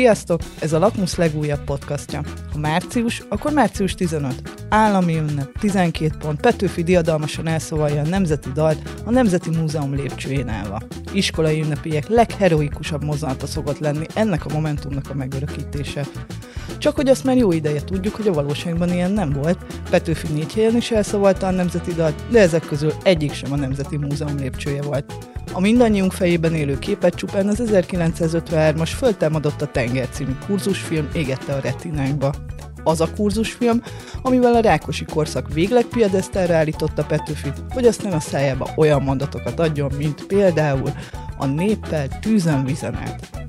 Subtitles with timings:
[0.00, 0.40] Sziasztok!
[0.60, 2.22] Ez a Lakmus legújabb podcastja.
[2.52, 4.42] Ha március, akkor március 15.
[4.68, 10.80] Állami ünnep, 12 pont, Petőfi diadalmasan elszóvalja a nemzeti dalt a Nemzeti Múzeum lépcsőjén állva.
[11.12, 16.06] Iskolai ünnepiek legheroikusabb mozzanata szokott lenni ennek a momentumnak a megörökítése.
[16.80, 19.58] Csak hogy azt már jó ideje tudjuk, hogy a valóságban ilyen nem volt.
[19.90, 23.96] Petőfi négy helyen is elszavalta a nemzeti dalt, de ezek közül egyik sem a Nemzeti
[23.96, 25.12] Múzeum lépcsője volt.
[25.52, 31.60] A mindannyiunk fejében élő képet csupán az 1953-as Föltámadott a tenger című kurzusfilm égette a
[31.60, 32.34] retinánkba.
[32.84, 33.82] Az a kurzusfilm,
[34.22, 39.60] amivel a Rákosi korszak végleg piedesztára állította Petőfit, hogy azt nem a szájába olyan mondatokat
[39.60, 40.92] adjon, mint például
[41.38, 43.48] a néppel tűzön vizen át.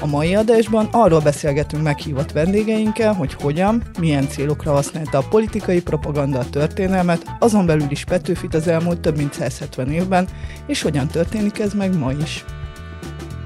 [0.00, 6.38] A mai adásban arról beszélgetünk meghívott vendégeinkkel, hogy hogyan, milyen célokra használta a politikai propaganda
[6.38, 10.28] a történelmet, azon belül is Petőfit az elmúlt több mint 170 évben,
[10.66, 12.44] és hogyan történik ez meg ma is.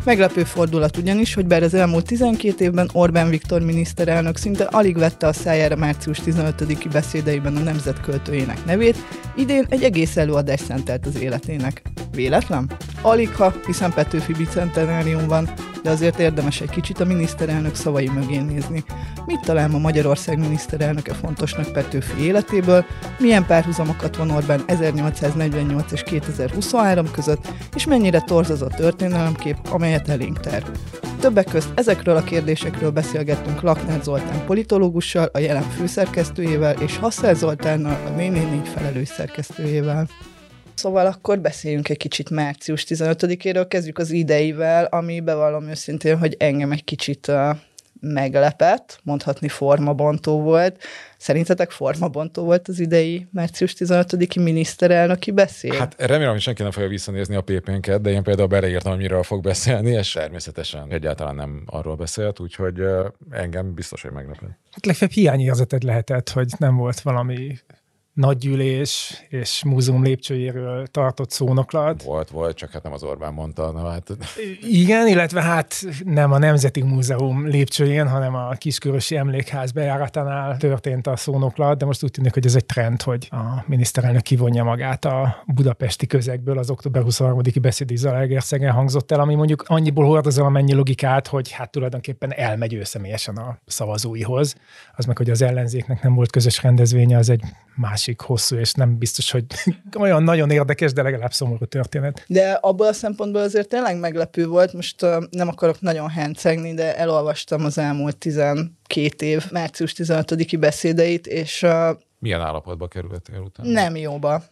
[0.09, 5.27] Meglepő fordulat ugyanis, hogy bár az elmúlt 12 évben Orbán Viktor miniszterelnök szinte alig vette
[5.27, 8.97] a szájára március 15-i beszédeiben a nemzet költőjének nevét,
[9.37, 11.83] idén egy egész előadás szentelt az életének.
[12.13, 12.71] Véletlen?
[13.03, 15.49] Alig ha, hiszen Petőfi bicentenárium van,
[15.83, 18.85] de azért érdemes egy kicsit a miniszterelnök szavai mögé nézni.
[19.27, 22.85] Mit talál ma Magyarország miniszterelnöke fontosnak Petőfi életéből,
[23.19, 29.98] milyen párhuzamokat von Orbán 1848 és 2023 között, és mennyire torz az a történelemkép, amelyet
[30.07, 30.63] elénk ter.
[31.21, 38.07] Többek közt ezekről a kérdésekről beszélgettünk Laknár Zoltán politológussal, a jelen főszerkesztőjével, és Hasszel Zoltánnal,
[38.07, 40.09] a 444 felelős szerkesztőjével.
[40.75, 46.73] Szóval akkor beszéljünk egy kicsit március 15-éről, kezdjük az ideivel, ami bevallom őszintén, hogy engem
[46.73, 47.33] egy kicsit
[48.01, 50.83] meglepett, mondhatni formabontó volt.
[51.17, 55.75] Szerintetek formabontó volt az idei március 15-i miniszterelnöki beszéd?
[55.75, 59.23] Hát remélem, hogy senki nem fogja visszanézni a PP-nket, de én például beleírtam, hogy miről
[59.23, 62.83] fog beszélni, és természetesen egyáltalán nem arról beszélt, úgyhogy
[63.31, 64.59] engem biztos, hogy meglepett.
[64.71, 67.59] Hát legfeljebb hiányérzeted lehetett, hogy nem volt valami
[68.19, 72.03] nagygyűlés és múzeum lépcsőjéről tartott szónoklat.
[72.03, 73.71] Volt, volt, csak hát nem az Orbán mondta.
[73.71, 74.17] Na, hát...
[74.61, 81.17] Igen, illetve hát nem a Nemzeti Múzeum lépcsőjén, hanem a Kiskörösi Emlékház bejáratánál történt a
[81.17, 85.43] szónoklat, de most úgy tűnik, hogy ez egy trend, hogy a miniszterelnök kivonja magát a
[85.47, 91.27] budapesti közegből, az október 23-i beszéd Zalaegerszegen hangzott el, ami mondjuk annyiból hordozol amennyi logikát,
[91.27, 94.55] hogy hát tulajdonképpen elmegy ő személyesen a szavazóihoz.
[94.97, 97.43] Az meg, hogy az ellenzéknek nem volt közös rendezvénye, az egy
[97.79, 99.45] másik hosszú, és nem biztos, hogy
[100.05, 102.25] olyan nagyon érdekes, de legalább szomorú történet.
[102.27, 106.97] De abból a szempontból azért tényleg meglepő volt, most uh, nem akarok nagyon hencegni, de
[106.97, 108.73] elolvastam az elmúlt 12
[109.19, 113.69] év március 15-i beszédeit, és uh, milyen állapotba kerültél utána?
[113.69, 114.43] Nem jóba.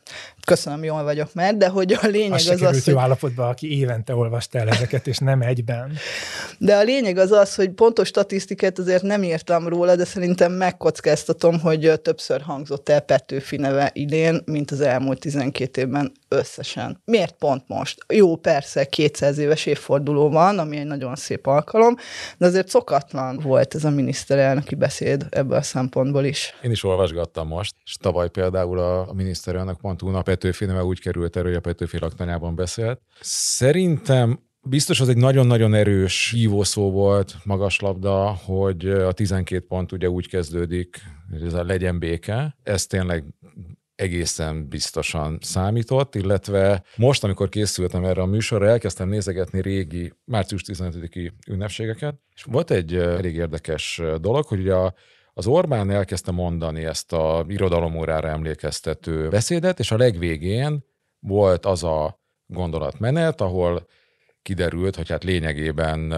[0.46, 2.94] Köszönöm, jól vagyok már, de hogy a lényeg az az, az hogy...
[2.94, 5.92] állapotba, aki évente olvasta el ezeket, és nem egyben.
[6.58, 11.60] De a lényeg az az, hogy pontos statisztikát azért nem írtam róla, de szerintem megkockáztatom,
[11.60, 17.00] hogy többször hangzott el Petőfi neve idén, mint az elmúlt 12 évben összesen.
[17.04, 18.04] Miért pont most?
[18.08, 21.96] Jó, persze, 200 éves évforduló van, ami egy nagyon szép alkalom,
[22.38, 26.54] de azért szokatlan volt ez a miniszterelnöki beszéd ebből a szempontból is.
[26.62, 31.36] Én is olvasgattam most, és tavaly például a, miniszterelnök pont a Petőfi neve úgy került
[31.36, 33.00] erő, hogy a Petőfi laktanyában beszélt.
[33.20, 40.08] Szerintem Biztos az egy nagyon-nagyon erős hívószó volt, magas labda, hogy a 12 pont ugye
[40.08, 42.56] úgy kezdődik, hogy ez a legyen béke.
[42.62, 43.24] Ez tényleg
[43.94, 51.32] egészen biztosan számított, illetve most, amikor készültem erre a műsorra, elkezdtem nézegetni régi március 15-i
[51.48, 54.94] ünnepségeket, és volt egy elég érdekes dolog, hogy ugye a
[55.38, 60.84] az Orbán elkezdte mondani ezt a irodalomórára emlékeztető beszédet, és a legvégén
[61.18, 63.86] volt az a gondolatmenet, ahol
[64.42, 66.14] kiderült, hogy hát lényegében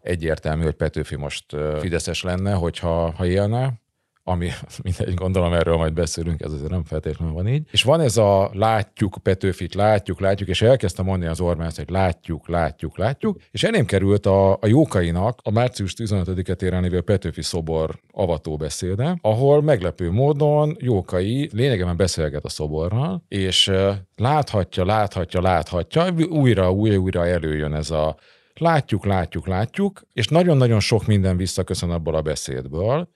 [0.00, 3.80] egyértelmű, hogy Petőfi most Fideszes lenne, hogyha ha élne,
[4.24, 4.50] ami
[4.82, 7.68] mindegy, gondolom erről majd beszélünk, ez azért nem feltétlenül van így.
[7.70, 12.48] És van ez a látjuk Petőfit, látjuk, látjuk, és elkezdtem mondani az Orbán, hogy látjuk,
[12.48, 18.00] látjuk, látjuk, és elém került a, a Jókainak a március 15-et éren lévő Petőfi szobor
[18.12, 23.70] avató beszéde, ahol meglepő módon Jókai lényegében beszélget a szoborral, és
[24.16, 28.16] láthatja, láthatja, láthatja, újra, újra, újra előjön ez a
[28.54, 33.08] látjuk, látjuk, látjuk, és nagyon-nagyon sok minden visszaköszön abból a beszédből,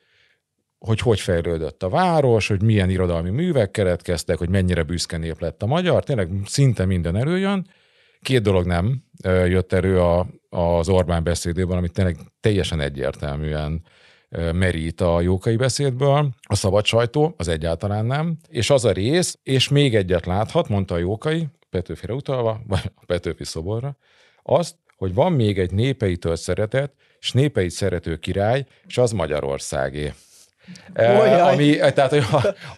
[0.86, 5.62] hogy hogy fejlődött a város, hogy milyen irodalmi művek keretkeztek, hogy mennyire büszke nép lett
[5.62, 7.66] a magyar, tényleg szinte minden előjön.
[8.20, 13.82] Két dolog nem jött elő a, az Orbán beszédében, amit tényleg teljesen egyértelműen
[14.52, 16.28] merít a jókai beszédből.
[16.42, 18.36] A szabad sajtó, az egyáltalán nem.
[18.48, 23.04] És az a rész, és még egyet láthat, mondta a jókai, Petőfire utalva, vagy a
[23.06, 23.96] Petőfi szoborra,
[24.42, 30.12] azt, hogy van még egy népeitől szeretet, és népeit szerető király, és az Magyarországé.
[30.92, 32.24] E, ami, tehát hogy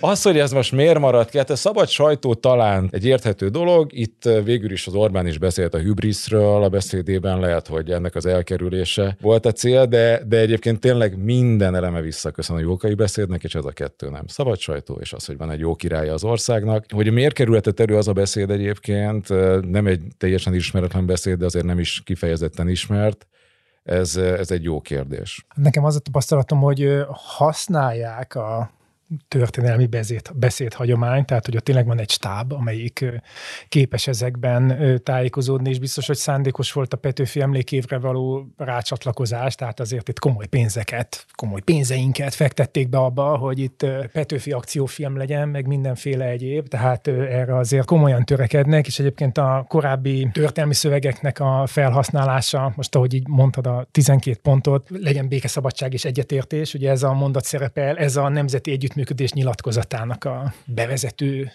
[0.00, 3.92] az, hogy ez most miért maradt ki, hát a szabad sajtó talán egy érthető dolog,
[3.92, 8.26] itt végül is az Orbán is beszélt a hübriszről a beszédében, lehet, hogy ennek az
[8.26, 13.54] elkerülése volt a cél, de, de egyébként tényleg minden eleme visszaköszön a jókai beszédnek, és
[13.54, 14.26] ez a kettő nem.
[14.26, 16.84] Szabad sajtó, és az, hogy van egy jó királya az országnak.
[16.94, 19.28] Hogy miért kerülhetett elő az a beszéd egyébként,
[19.70, 23.26] nem egy teljesen ismeretlen beszéd, de azért nem is kifejezetten ismert,
[23.86, 25.46] ez, ez egy jó kérdés.
[25.54, 28.70] Nekem az a tapasztalatom, hogy használják a
[29.28, 33.04] történelmi beszéd, beszédhagyomány, tehát hogy ott tényleg van egy stáb, amelyik
[33.68, 40.08] képes ezekben tájékozódni, és biztos, hogy szándékos volt a Petőfi emlékévre való rácsatlakozás, tehát azért
[40.08, 46.24] itt komoly pénzeket, komoly pénzeinket fektették be abba, hogy itt Petőfi akciófilm legyen, meg mindenféle
[46.24, 52.94] egyéb, tehát erre azért komolyan törekednek, és egyébként a korábbi történelmi szövegeknek a felhasználása, most
[52.94, 57.96] ahogy így mondtad a 12 pontot, legyen békeszabadság és egyetértés, ugye ez a mondat szerepel,
[57.96, 61.50] ez a nemzeti együtt együttműködés nyilatkozatának a bevezető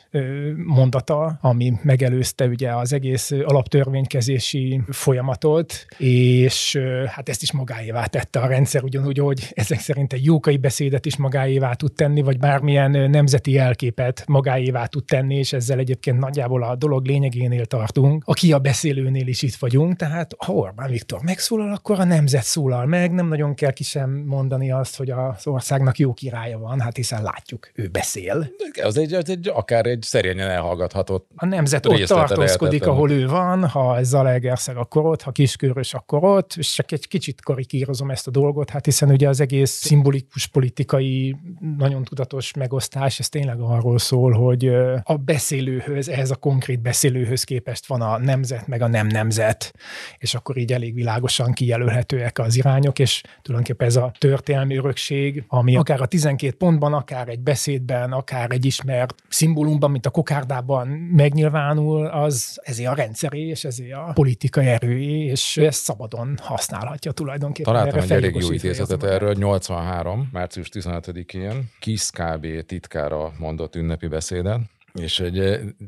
[0.56, 8.48] mondata, ami megelőzte ugye az egész alaptörvénykezési folyamatot, és hát ezt is magáévá tette a
[8.48, 13.58] rendszer, ugyanúgy, hogy ezek szerint egy jókai beszédet is magáévá tud tenni, vagy bármilyen nemzeti
[13.58, 18.24] elképet magáévá tud tenni, és ezzel egyébként nagyjából a dolog lényegénél tartunk.
[18.26, 22.86] Aki a beszélőnél is itt vagyunk, tehát ha Orbán Viktor megszólal, akkor a nemzet szólal
[22.86, 26.96] meg, nem nagyon kell ki sem mondani azt, hogy az országnak jó királya van, hát
[26.96, 28.52] hiszen látjuk, ő beszél.
[28.84, 33.68] Az egy, az egy akár egy szerényen elhallgathatott A nemzet ott tartózkodik, ahol ő van,
[33.68, 38.28] ha ez Zalaegerszeg, akkor ott, ha Kiskörös, akkor ott, és csak egy kicsit karikírozom ezt
[38.28, 41.36] a dolgot, hát hiszen ugye az egész szimbolikus politikai,
[41.78, 44.68] nagyon tudatos megosztás, ez tényleg arról szól, hogy
[45.04, 49.74] a beszélőhöz, ehhez a konkrét beszélőhöz képest van a nemzet, meg a nem nemzet,
[50.18, 55.76] és akkor így elég világosan kijelölhetőek az irányok, és tulajdonképpen ez a történelmi örökség, ami
[55.76, 60.88] akár a 12 pontban, akár akár egy beszédben, akár egy ismert szimbólumban, mint a kokárdában
[60.88, 67.74] megnyilvánul, az ezé a rendszeré, és ezé a politikai erőé, és ezt szabadon használhatja tulajdonképpen.
[67.74, 70.30] Találtam egy elég jó idézetet erről, 83.
[70.32, 75.40] március 15-én Kis KB titkára mondott ünnepi beszéden, és egy,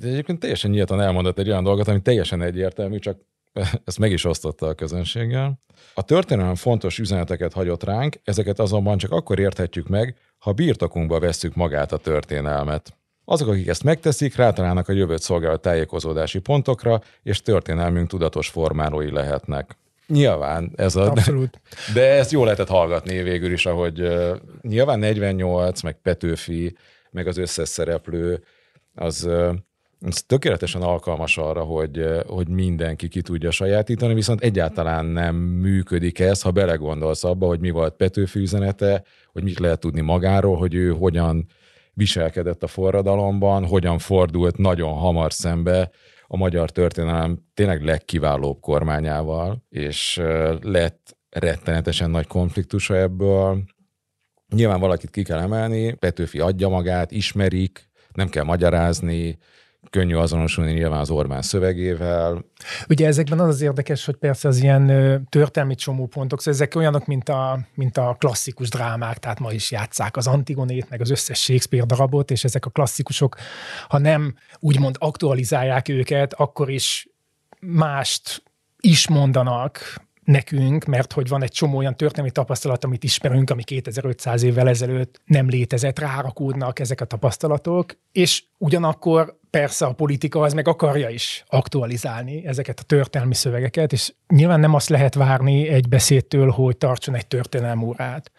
[0.01, 3.17] egyébként teljesen nyíltan elmondott egy olyan dolgot, ami teljesen egyértelmű, csak
[3.85, 5.59] ezt meg is osztotta a közönséggel.
[5.93, 11.55] A történelem fontos üzeneteket hagyott ránk, ezeket azonban csak akkor érthetjük meg, ha birtokunkba vesszük
[11.55, 12.97] magát a történelmet.
[13.25, 19.77] Azok, akik ezt megteszik, rátalálnak a jövőt szolgáló tájékozódási pontokra, és történelmünk tudatos formálói lehetnek.
[20.07, 21.09] Nyilván ez a...
[21.09, 21.61] Abszolút.
[21.93, 26.75] De ezt jól lehetett hallgatni végül is, ahogy uh, nyilván 48, meg Petőfi,
[27.11, 28.43] meg az összes szereplő,
[28.95, 29.55] az uh,
[30.05, 36.41] ez tökéletesen alkalmas arra, hogy, hogy mindenki ki tudja sajátítani, viszont egyáltalán nem működik ez,
[36.41, 40.91] ha belegondolsz abba, hogy mi volt Petőfi üzenete, hogy mit lehet tudni magáról, hogy ő
[40.91, 41.45] hogyan
[41.93, 45.89] viselkedett a forradalomban, hogyan fordult nagyon hamar szembe
[46.27, 50.21] a magyar történelem tényleg legkiválóbb kormányával, és
[50.61, 53.63] lett rettenetesen nagy konfliktusa ebből.
[54.55, 59.37] Nyilván valakit ki kell emelni, Petőfi adja magát, ismerik, nem kell magyarázni,
[59.89, 62.45] könnyű azonosulni nyilván az Orbán szövegével.
[62.89, 64.87] Ugye ezekben az az érdekes, hogy persze az ilyen
[65.29, 70.17] történelmi csomópontok, szóval ezek olyanok, mint a, mint a klasszikus drámák, tehát ma is játszák
[70.17, 73.35] az Antigonét, meg az összes Shakespeare darabot, és ezek a klasszikusok,
[73.87, 77.07] ha nem úgymond aktualizálják őket, akkor is
[77.59, 78.43] mást
[78.79, 84.43] is mondanak, nekünk, mert hogy van egy csomó olyan történelmi tapasztalat, amit ismerünk, ami 2500
[84.43, 90.67] évvel ezelőtt nem létezett, rárakódnak ezek a tapasztalatok, és ugyanakkor persze a politika az meg
[90.67, 96.49] akarja is aktualizálni ezeket a történelmi szövegeket, és nyilván nem azt lehet várni egy beszédtől,
[96.49, 98.31] hogy tartson egy történelmúrát,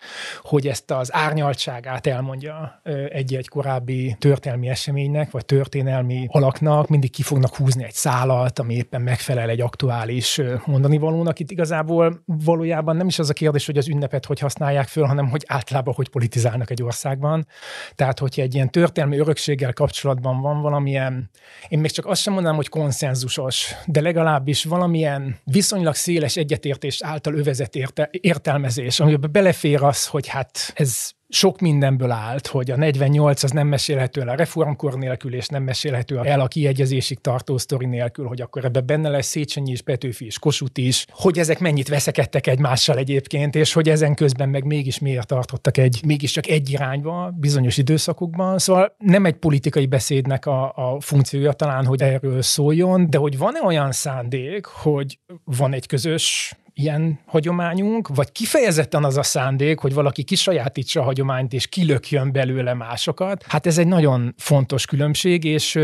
[0.42, 7.56] hogy ezt az árnyaltságát elmondja egy-egy korábbi történelmi eseménynek, vagy történelmi alaknak, mindig ki fognak
[7.56, 11.38] húzni egy szálat, ami éppen megfelel egy aktuális mondani valónak.
[11.38, 15.28] Itt igazából valójában nem is az a kérdés, hogy az ünnepet hogy használják föl, hanem
[15.28, 17.46] hogy általában hogy politizálnak egy országban.
[17.94, 21.30] Tehát, hogyha egy ilyen történelmi örökséggel kapcsolatban van valamilyen valamilyen,
[21.68, 27.34] én még csak azt sem mondanám, hogy konszenzusos, de legalábbis valamilyen viszonylag széles egyetértés által
[27.34, 33.42] övezett érte, értelmezés, amiben belefér az, hogy hát ez sok mindenből állt, hogy a 48
[33.42, 37.86] az nem mesélhető el a reformkor nélkül, és nem mesélhető el a kiegyezésig tartó sztori
[37.86, 41.88] nélkül, hogy akkor ebben benne lesz Széchenyi is, Petőfi is, Kossuth is, hogy ezek mennyit
[41.88, 47.34] veszekedtek egymással egyébként, és hogy ezen közben meg mégis miért tartottak egy, mégiscsak egy irányba
[47.36, 48.58] bizonyos időszakokban.
[48.58, 53.62] Szóval nem egy politikai beszédnek a, a funkciója talán, hogy erről szóljon, de hogy van-e
[53.62, 60.22] olyan szándék, hogy van egy közös ilyen hagyományunk, vagy kifejezetten az a szándék, hogy valaki
[60.22, 63.44] kisajátítsa a hagyományt és kilökjön belőle másokat.
[63.48, 65.78] Hát ez egy nagyon fontos különbség, és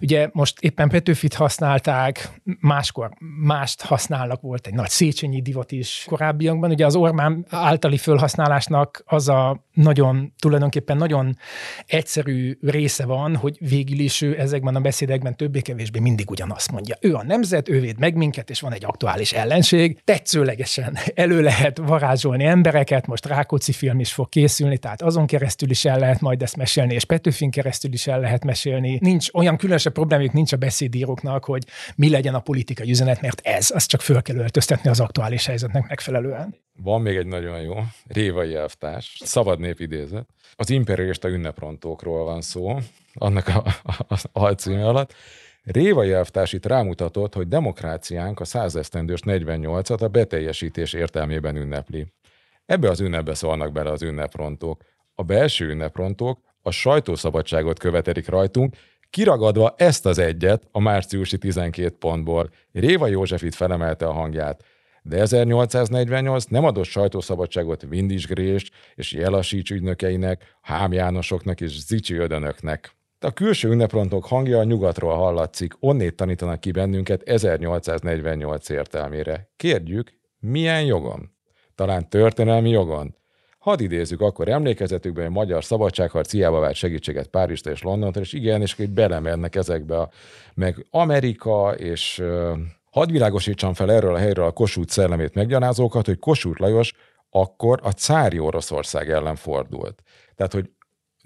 [0.00, 3.10] ugye most éppen Petőfit használták, máskor
[3.40, 6.70] mást használnak, volt egy nagy Széchenyi divat is korábbiakban.
[6.70, 11.36] Ugye az Orbán általi felhasználásnak az a nagyon, tulajdonképpen nagyon
[11.86, 16.96] egyszerű része van, hogy végül is ő ezekben a beszédekben többé-kevésbé mindig ugyanazt mondja.
[17.00, 20.00] Ő a nemzet, ő véd meg minket, és van egy aktuális ellenség.
[20.34, 25.84] Tetszőlegesen elő lehet varázsolni embereket, most Rákóczi film is fog készülni, tehát azon keresztül is
[25.84, 28.98] el lehet majd ezt mesélni, és Petőfin keresztül is el lehet mesélni.
[29.00, 31.64] Nincs olyan különösebb problémük nincs a beszédíróknak, hogy
[31.96, 35.88] mi legyen a politikai üzenet, mert ez, azt csak föl kell öltöztetni az aktuális helyzetnek
[35.88, 36.54] megfelelően.
[36.82, 37.74] Van még egy nagyon jó,
[38.06, 40.26] Révai elvtárs, szabad nép idézet.
[40.56, 42.78] Az imperialista ünneprontókról van szó,
[43.14, 45.14] annak a, a, a alcíme alatt.
[45.64, 52.06] Révai elvtárs itt rámutatott, hogy demokráciánk a százesztendős 48-at a beteljesítés értelmében ünnepli.
[52.66, 54.82] Ebbe az ünnepbe szólnak bele az ünneprontók.
[55.14, 58.76] A belső ünneprontók a sajtószabadságot követelik rajtunk,
[59.10, 62.50] kiragadva ezt az egyet a márciusi 12 pontból.
[62.72, 64.64] Réva József itt felemelte a hangját.
[65.02, 72.94] De 1848 nem adott sajtószabadságot Vindis Grés és Jelasics ügynökeinek, Hám Jánosoknak és Zicsi Ödönöknek.
[73.24, 79.48] A külső ünneprontok hangja a nyugatról hallatszik, onnét tanítanak ki bennünket 1848 értelmére.
[79.56, 81.30] Kérjük, milyen jogon?
[81.74, 83.16] Talán történelmi jogon?
[83.58, 88.32] Hadd idézzük akkor emlékezetükben, hogy a magyar szabadságharc hiába vált segítséget Párizsta és Londontól, és
[88.32, 90.10] igen, és hogy belemernek ezekbe a,
[90.54, 92.58] meg Amerika, és uh,
[92.90, 96.92] hadd világosítsam fel erről a helyről a Kossuth szellemét meggyalázókat, hogy Kossuth Lajos
[97.30, 100.02] akkor a cári Oroszország ellen fordult.
[100.36, 100.70] Tehát, hogy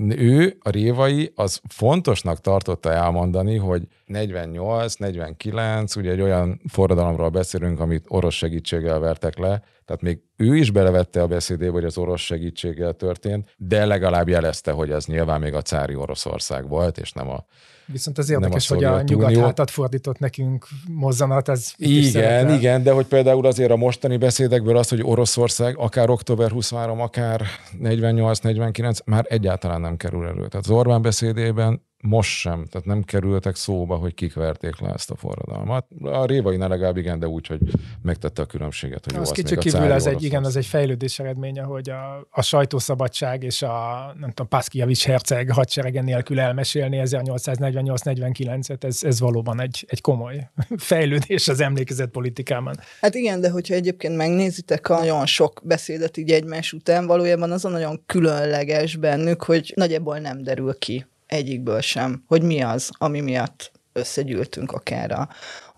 [0.06, 7.80] ő, a Révai, az fontosnak tartotta elmondani, hogy 48, 49, ugye egy olyan forradalomról beszélünk,
[7.80, 12.20] amit orosz segítséggel vertek le, tehát még ő is belevette a beszédébe, hogy az orosz
[12.20, 17.28] segítséggel történt, de legalább jelezte, hogy ez nyilván még a cári Oroszország volt, és nem
[17.28, 17.44] a
[17.92, 19.42] Viszont az érdekes, hogy a nyugat Unió.
[19.42, 24.88] hátat fordított nekünk mozzanat, ez Igen, igen, de hogy például azért a mostani beszédekből az,
[24.88, 27.42] hogy Oroszország akár október 23, akár
[27.82, 30.48] 48-49 már egyáltalán nem kerül elő.
[30.48, 35.10] Tehát az Orbán beszédében most sem, tehát nem kerültek szóba, hogy kik verték le ezt
[35.10, 35.86] a forradalmat.
[36.02, 37.60] A Révai legalább igen, de úgy, hogy
[38.02, 39.04] megtette a különbséget.
[39.04, 43.42] Hogy az kicsit kívül ez egy, igen, az egy fejlődés eredménye, hogy a, a sajtószabadság
[43.42, 50.00] és a, nem tudom, Paszkijavics herceg hadserege nélkül elmesélni 1848-49-et, ez, ez valóban egy, egy
[50.00, 52.74] komoly fejlődés az emlékezet politikában.
[53.00, 57.64] Hát igen, de hogyha egyébként megnézitek a nagyon sok beszédet így egymás után, valójában az
[57.64, 63.20] a nagyon különleges bennük, hogy nagyjából nem derül ki egyikből sem, hogy mi az, ami
[63.20, 65.28] miatt összegyűltünk akár a,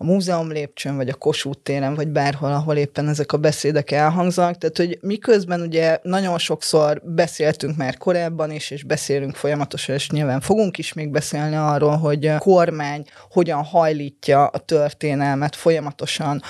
[0.01, 4.57] a múzeum lépcsőn, vagy a Kossuth téren, vagy bárhol, ahol éppen ezek a beszédek elhangzanak.
[4.57, 10.39] Tehát, hogy miközben ugye nagyon sokszor beszéltünk már korábban is, és beszélünk folyamatosan, és nyilván
[10.39, 16.41] fogunk is még beszélni arról, hogy a kormány hogyan hajlítja a történelmet folyamatosan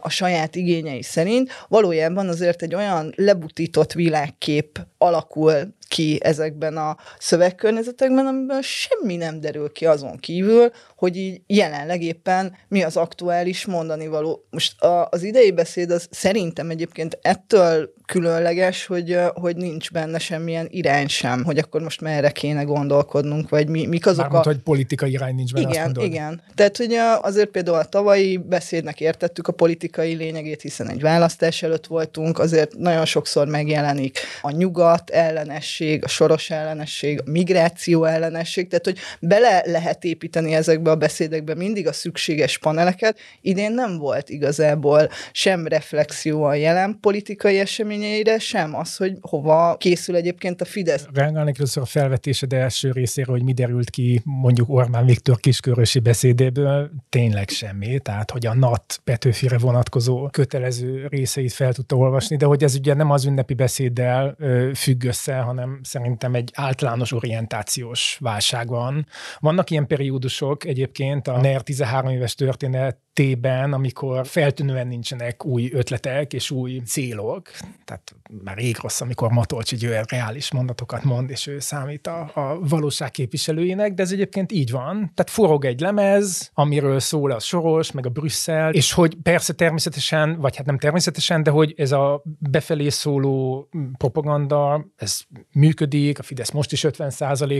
[0.00, 8.26] a saját igényei szerint, valójában azért egy olyan lebutított világkép alakul ki ezekben a szövegkörnyezetekben,
[8.26, 14.06] amiben semmi nem derül ki azon kívül, hogy így jelenleg éppen mi az aktuális mondani
[14.06, 14.46] való.
[14.50, 20.66] Most a, az idei beszéd az szerintem egyébként ettől különleges, hogy, hogy nincs benne semmilyen
[20.70, 24.48] irány sem, hogy akkor most merre kéne gondolkodnunk, vagy mi, mik azok Mármint, a...
[24.48, 26.42] hogy politikai irány nincs benne, Igen, igen.
[26.54, 31.86] Tehát, hogy azért például a tavalyi beszédnek értettük a politikai lényegét, hiszen egy választás előtt
[31.86, 38.84] voltunk, azért nagyon sokszor megjelenik a nyugat ellenesség, a soros ellenesség, a migráció ellenesség, tehát,
[38.84, 43.18] hogy bele lehet építeni ezekbe a beszédekbe mindig a szükséges paneleket.
[43.40, 47.58] Idén nem volt igazából sem reflexió a jelen politikai
[48.02, 51.06] eseményeire, sem az, hogy hova készül egyébként a Fidesz.
[51.14, 56.90] Reagálnék először a felvetésed első részére, hogy mi derült ki mondjuk Orbán Viktor kiskörösi beszédéből,
[57.08, 62.62] tényleg semmi, tehát hogy a NAT Petőfire vonatkozó kötelező részeit fel tudta olvasni, de hogy
[62.62, 64.36] ez ugye nem az ünnepi beszéddel
[64.74, 69.06] függ össze, hanem szerintem egy általános orientációs válság van.
[69.38, 76.32] Vannak ilyen periódusok, egy egyébként a NER 13 éves történetében, amikor feltűnően nincsenek új ötletek
[76.32, 77.50] és új célok,
[77.92, 82.58] tehát már rég rossz, amikor Matolcsi Győr reális mondatokat mond, és ő számít a, a
[82.60, 84.94] valóság képviselőjének, de ez egyébként így van.
[85.14, 90.40] Tehát forog egy lemez, amiről szól a Soros, meg a Brüsszel, és hogy persze természetesen,
[90.40, 93.68] vagy hát nem természetesen, de hogy ez a befelé szóló
[93.98, 95.20] propaganda, ez
[95.52, 97.12] működik, a Fidesz most is 50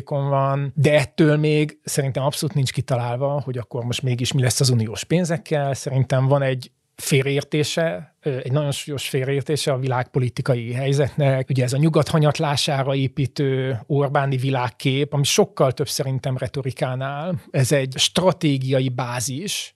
[0.04, 4.60] on van, de ettől még szerintem abszolút nincs kitalálva, hogy akkor most mégis mi lesz
[4.60, 5.74] az uniós pénzekkel.
[5.74, 6.70] Szerintem van egy
[7.02, 11.48] félreértése, egy nagyon súlyos félreértése a világpolitikai helyzetnek.
[11.48, 17.40] Ugye ez a nyugat hanyatlására építő Orbáni világkép, ami sokkal több szerintem retorikánál.
[17.50, 19.74] Ez egy stratégiai bázis,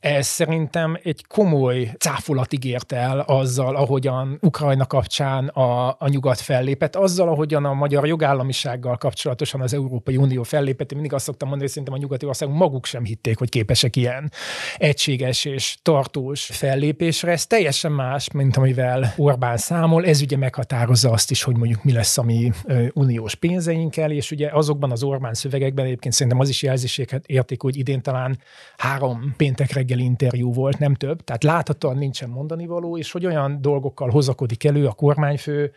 [0.00, 6.96] ez szerintem egy komoly cáfolat ígért el azzal, ahogyan Ukrajna kapcsán a, a nyugat fellépett,
[6.96, 10.90] azzal, ahogyan a magyar jogállamisággal kapcsolatosan az Európai Unió fellépett.
[10.90, 13.96] Én mindig azt szoktam mondani, hogy szerintem a nyugati országok maguk sem hitték, hogy képesek
[13.96, 14.32] ilyen
[14.76, 17.32] egységes és tartós fellépésre.
[17.32, 20.06] Ez teljesen más, mint amivel Orbán számol.
[20.06, 22.52] Ez ugye meghatározza azt is, hogy mondjuk mi lesz a mi
[22.92, 27.76] uniós pénzeinkkel, és ugye azokban az Orbán szövegekben egyébként szerintem az is jelzéseket érték, hogy
[27.76, 28.38] idén talán
[28.76, 33.60] három péntek reggeli interjú volt, nem több, tehát láthatóan nincsen mondani való, és hogy olyan
[33.60, 35.72] dolgokkal hozakodik elő a kormányfő,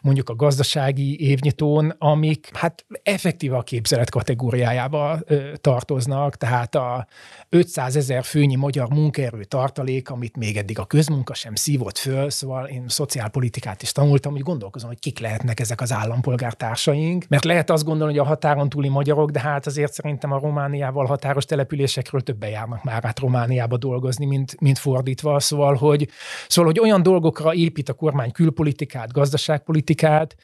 [0.00, 7.06] mondjuk a gazdasági évnyitón, amik hát effektíve a képzelet kategóriájába ö, tartoznak, tehát a
[7.48, 12.66] 500 ezer főnyi magyar munkaerő tartalék, amit még eddig a közmunka sem szívott föl, szóval
[12.66, 17.84] én szociálpolitikát is tanultam, hogy gondolkozom, hogy kik lehetnek ezek az állampolgártársaink, mert lehet azt
[17.84, 22.50] gondolni, hogy a határon túli magyarok, de hát azért szerintem a Romániával határos településekről többen
[22.50, 23.18] járnak már át
[23.50, 25.40] Romániába dolgozni, mint, mint fordítva.
[25.40, 26.08] Szóval hogy,
[26.48, 30.36] szóval, hogy olyan dolgokra épít a kormány külpolitikát, gazdaságpolitikát,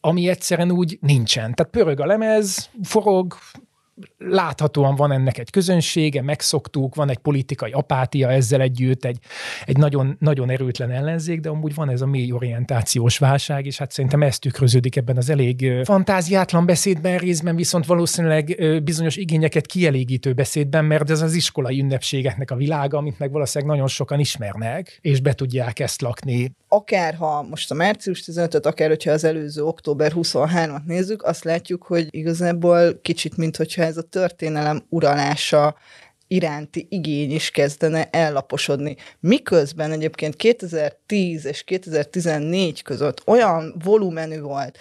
[0.00, 1.54] ami egyszerűen úgy nincsen.
[1.54, 3.36] Tehát pörög a lemez, forog,
[4.18, 9.18] láthatóan van ennek egy közönsége, megszoktuk, van egy politikai apátia ezzel együtt, egy,
[9.64, 13.92] egy nagyon, nagyon erőtlen ellenzék, de amúgy van ez a mély orientációs válság, és hát
[13.92, 20.84] szerintem ez tükröződik ebben az elég fantáziátlan beszédben részben, viszont valószínűleg bizonyos igényeket kielégítő beszédben,
[20.84, 25.32] mert ez az iskolai ünnepségeknek a világa, amit meg valószínűleg nagyon sokan ismernek, és be
[25.32, 26.52] tudják ezt lakni.
[26.68, 31.82] Akár ha most a március 15-öt, akár hogyha az előző október 23-at nézzük, azt látjuk,
[31.82, 35.76] hogy igazából kicsit, mint hogyha ez a történelem uralása
[36.26, 38.96] iránti igény is kezdene ellaposodni.
[39.20, 44.78] Miközben egyébként 2010 és 2014 között olyan volumenű volt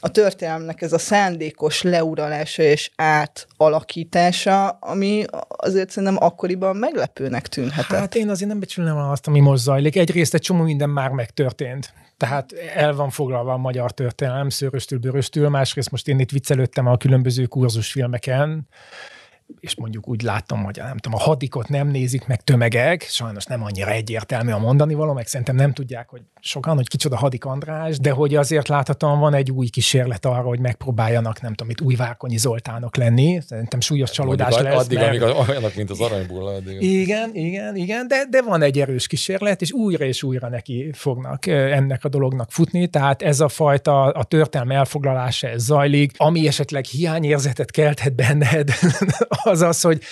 [0.00, 7.98] a történelmnek ez a szándékos leuralása és átalakítása, ami azért szerintem akkoriban meglepőnek tűnhetett.
[7.98, 9.96] Hát én azért nem becsülnem azt, ami most zajlik.
[9.96, 11.92] Egyrészt egy csomó minden már megtörtént.
[12.16, 16.96] Tehát el van foglalva a magyar történelem szőröstül, bőröstül, másrészt most én itt viccelődtem a
[16.96, 18.68] különböző kurzusfilmeken,
[19.60, 23.62] és mondjuk úgy látom, hogy nem tudom, a hadikot nem nézik meg tömegek, sajnos nem
[23.62, 27.98] annyira egyértelmű a mondani való, meg szerintem nem tudják, hogy sokan, hogy kicsoda Hadik András,
[27.98, 31.94] de hogy azért láthatóan van egy új kísérlet arra, hogy megpróbáljanak, nem tudom, itt új
[31.94, 33.40] Várkonyi Zoltánok lenni.
[33.46, 34.84] Szerintem súlyos csalódás Mondjuk, lesz.
[34.84, 35.22] Addig, mert...
[35.22, 36.54] amíg olyanok, mint az aranybulla.
[36.54, 36.82] Addig.
[36.82, 41.46] Igen, igen, igen, de, de van egy erős kísérlet, és újra és újra neki fognak
[41.46, 46.84] ennek a dolognak futni, tehát ez a fajta a történelme elfoglalása, ez zajlik, ami esetleg
[46.84, 48.70] hiányérzetet kelthet benned,
[49.42, 50.02] az az, hogy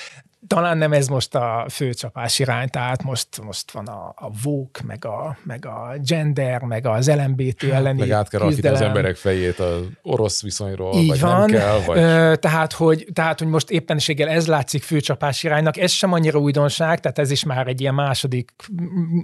[0.46, 5.04] talán nem ez most a főcsapás irány, tehát most, most van a, a VOK, meg
[5.04, 9.58] a, meg a gender, meg az LMBT hát, elleni Meg át kell az emberek fejét
[9.58, 11.38] az orosz viszonyról, Így vagy van.
[11.38, 11.98] nem kell, vagy...
[11.98, 17.00] Ö, tehát, hogy, tehát, hogy most éppenséggel ez látszik főcsapás iránynak, ez sem annyira újdonság,
[17.00, 18.52] tehát ez is már egy ilyen második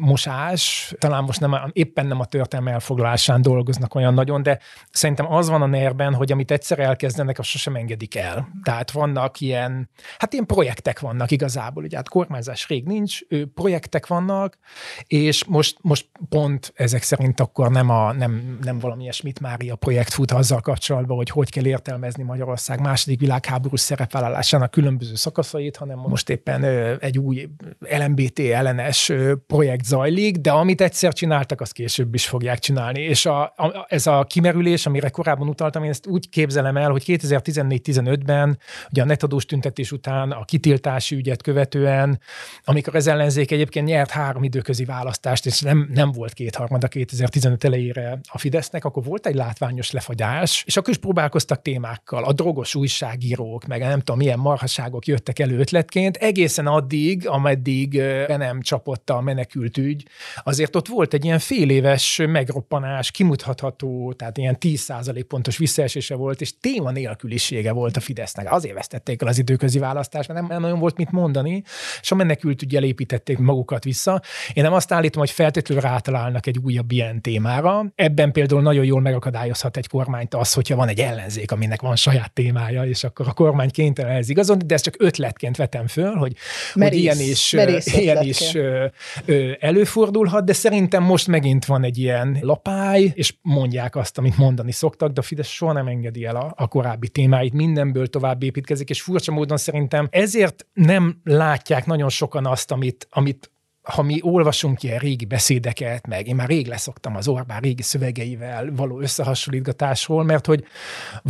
[0.01, 4.59] mosás, talán most nem, éppen nem a történelme elfoglalásán dolgoznak olyan nagyon, de
[4.91, 8.49] szerintem az van a nerben, hogy amit egyszer elkezdenek, azt sosem engedik el.
[8.63, 13.47] Tehát vannak ilyen, hát ilyen projektek van vannak igazából, ugye hát kormányzás rég nincs, ő
[13.47, 14.59] projektek vannak,
[15.07, 20.13] és most, most pont ezek szerint akkor nem, a, nem, nem valami Schmidt Mária projekt
[20.13, 26.29] fut azzal kapcsolatban, hogy hogy kell értelmezni Magyarország második világháborús szerepvállalásának különböző szakaszait, hanem most
[26.29, 26.65] éppen
[27.01, 29.13] egy új LMBT ellenes
[29.47, 33.01] projekt zajlik, de amit egyszer csináltak, azt később is fogják csinálni.
[33.01, 37.03] És a, a, ez a kimerülés, amire korábban utaltam, én ezt úgy képzelem el, hogy
[37.07, 38.59] 2014-15-ben,
[38.91, 42.21] ugye a netadós tüntetés után a kitiltás választási ügyet követően,
[42.65, 48.21] amikor az ellenzék egyébként nyert három időközi választást, és nem, nem volt kétharmada 2015 elejére
[48.29, 52.25] a Fidesznek, akkor volt egy látványos lefagyás, és akkor is próbálkoztak témákkal.
[52.25, 58.61] A drogos újságírók, meg nem tudom, milyen marhaságok jöttek elő ötletként, egészen addig, ameddig nem
[58.61, 60.07] csapott a menekült ügy,
[60.43, 66.41] azért ott volt egy ilyen fél éves megroppanás, kimutatható, tehát ilyen 10% pontos visszaesése volt,
[66.41, 68.53] és téma nélkülisége volt a Fidesznek.
[68.53, 71.63] Azért vesztették el az időközi választást, mert nem, nem nagyon volt volt mit mondani,
[72.01, 74.23] és a menekült ugye építették magukat vissza.
[74.53, 77.85] Én nem azt állítom, hogy feltétlenül rátalálnak egy újabb ilyen témára.
[77.95, 82.33] Ebben például nagyon jól megakadályozhat egy kormányt az, hogyha van egy ellenzék, aminek van saját
[82.33, 86.37] témája, és akkor a kormány kénytelen ez igazolni, de ezt csak ötletként vetem föl, hogy,
[86.75, 87.53] merész, hogy ilyen is,
[88.05, 88.87] ilyen is ö,
[89.25, 94.73] ö, előfordulhat, de szerintem most megint van egy ilyen lapály, és mondják azt, amit mondani
[94.73, 98.91] szoktak, de a Fidesz soha nem engedi el a, a korábbi témáit, mindenből tovább építkezik,
[98.91, 103.51] és furcsa módon szerintem ezért nem látják nagyon sokan azt, amit, amit
[103.83, 108.71] ha mi olvasunk ilyen régi beszédeket, meg én már rég leszoktam az Orbán régi szövegeivel
[108.73, 110.65] való összehasonlítgatásról, mert hogy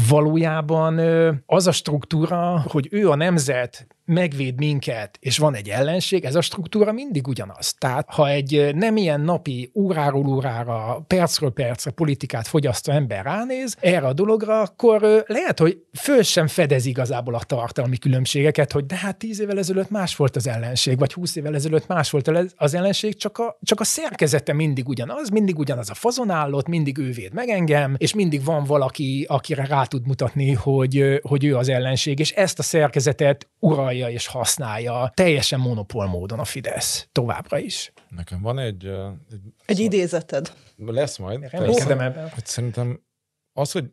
[0.08, 0.98] valójában
[1.46, 6.40] az a struktúra, hogy ő a nemzet megvéd minket, és van egy ellenség, ez a
[6.40, 7.74] struktúra mindig ugyanaz.
[7.78, 14.06] Tehát ha egy nem ilyen napi óráról órára, percről percre politikát fogyasztó ember ránéz erre
[14.06, 19.16] a dologra, akkor lehet, hogy föl sem fedez igazából a tartalmi különbségeket, hogy de hát
[19.16, 23.16] tíz évvel ezelőtt más volt az ellenség, vagy húsz évvel ezelőtt más volt az ellenség,
[23.16, 27.48] csak a, csak a szerkezete mindig ugyanaz, mindig ugyanaz a fazonállott, mindig ő véd meg
[27.48, 32.30] engem, és mindig van valaki, akire rá tud mutatni, hogy, hogy ő az ellenség, és
[32.30, 37.92] ezt a szerkezetet uralja használja és használja teljesen monopól módon a Fidesz továbbra is.
[38.08, 38.84] Nekem van egy...
[38.84, 40.52] Egy, egy idézeted.
[40.76, 41.42] Lesz majd.
[42.00, 42.32] ebben.
[42.44, 43.02] Szerintem
[43.52, 43.84] az, hogy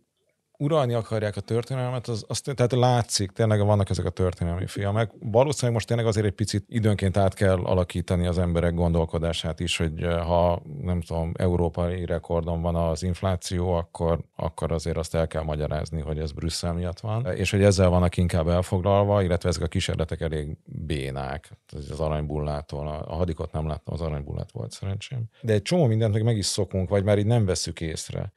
[0.58, 5.12] uralni akarják a történelmet, az, az tehát látszik, tényleg vannak ezek a történelmi filmek.
[5.20, 10.04] Valószínűleg most tényleg azért egy picit időnként át kell alakítani az emberek gondolkodását is, hogy
[10.04, 15.43] eh, ha nem tudom, európai rekordon van az infláció, akkor, akkor azért azt el kell
[15.43, 19.67] magyarázni, hogy ez Brüsszel miatt van, és hogy ezzel vannak inkább elfoglalva, illetve ezek a
[19.67, 21.58] kísérletek elég bénák.
[21.76, 25.24] Az aranybullától, a hadikot nem láttam, az aranybullát volt szerencsém.
[25.41, 28.34] De egy csomó mindent meg is szokunk, vagy már így nem veszük észre.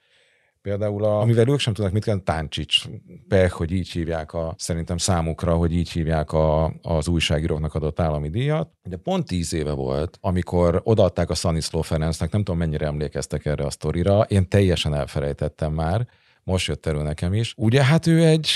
[0.63, 2.85] Például, a, amivel ők sem tudnak mit kell, Táncsics,
[3.29, 8.29] Pech, hogy így hívják a, szerintem számukra, hogy így hívják a, az újságíróknak adott állami
[8.29, 8.69] díjat.
[8.83, 13.65] De pont tíz éve volt, amikor odaadták a Szaniszló Ferencnek, nem tudom mennyire emlékeztek erre
[13.65, 16.07] a sztorira, én teljesen elfelejtettem már,
[16.51, 17.55] most jött elő nekem is.
[17.57, 18.51] Ugye hát ő egy,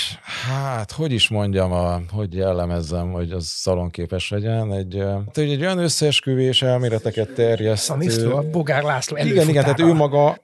[0.47, 5.77] hát hogy is mondjam, a, hogy jellemezzem, hogy az szalonképes legyen, egy, hát, egy olyan
[5.77, 7.83] összeesküvés elméleteket terjeszt.
[7.83, 10.37] Szaniszló, a Bogár László Igen, igen, tehát ő maga,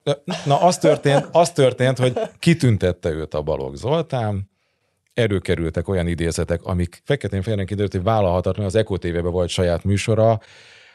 [0.45, 4.49] na az történt, az történt, hogy kitüntette őt a Balogh Zoltán,
[5.13, 10.39] erőkerültek olyan idézetek, amik feketén-fehéren kiderült, hogy vállalhatatlan, az Eko tv volt saját műsora,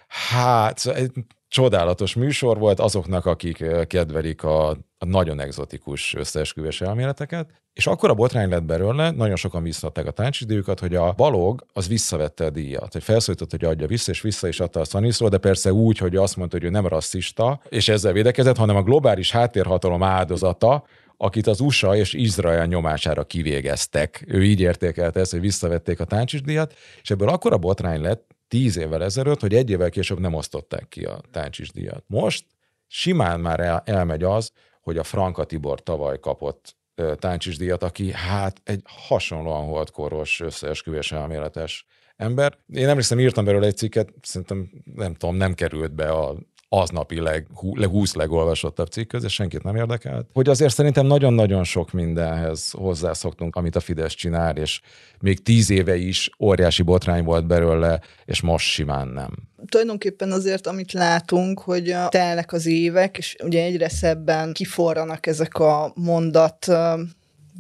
[0.09, 1.11] Hát, egy
[1.57, 8.49] csodálatos műsor volt azoknak, akik kedvelik a, nagyon egzotikus összeesküvés elméleteket, és akkor a botrány
[8.49, 13.03] lett belőle, nagyon sokan visszadták a táncsidőket, hogy a balog az visszavette a díjat, hogy
[13.03, 16.37] felszólított, hogy adja vissza, és vissza is adta a Szaniszról, de persze úgy, hogy azt
[16.37, 20.85] mondta, hogy ő nem rasszista, és ezzel védekezett, hanem a globális háttérhatalom áldozata,
[21.17, 24.25] akit az USA és Izrael nyomására kivégeztek.
[24.27, 28.77] Ő így értékelte ezt, hogy visszavették a táncsidíjat, és ebből akkor a botrány lett, tíz
[28.77, 32.05] évvel ezelőtt, hogy egy évvel később nem osztották ki a táncsis díjat.
[32.07, 32.47] Most
[32.87, 36.77] simán már el, elmegy az, hogy a Franka Tibor tavaly kapott
[37.17, 42.59] táncsis díjat, aki hát egy hasonlóan holdkoros összeesküvés elméletes ember.
[42.73, 46.37] Én emlékszem, írtam belőle egy cikket, szerintem nem tudom, nem került be a
[46.69, 50.27] aznapi leg, leg, 20 legolvasottabb cikk közé, senkit nem érdekelt.
[50.33, 54.81] Hogy azért szerintem nagyon-nagyon sok mindenhez hozzászoktunk, amit a Fidesz csinál, és
[55.21, 59.31] még tíz éve is óriási botrány volt belőle, és most simán nem.
[59.69, 65.93] Tulajdonképpen azért, amit látunk, hogy telnek az évek, és ugye egyre szebben kiforranak ezek a
[65.95, 66.67] mondat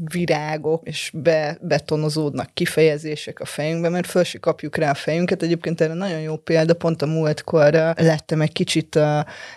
[0.04, 5.42] virágok, és be, betonozódnak kifejezések a fejünkbe, mert föl se kapjuk rá a fejünket.
[5.42, 8.98] Egyébként erre nagyon jó példa, pont a múltkor lettem egy kicsit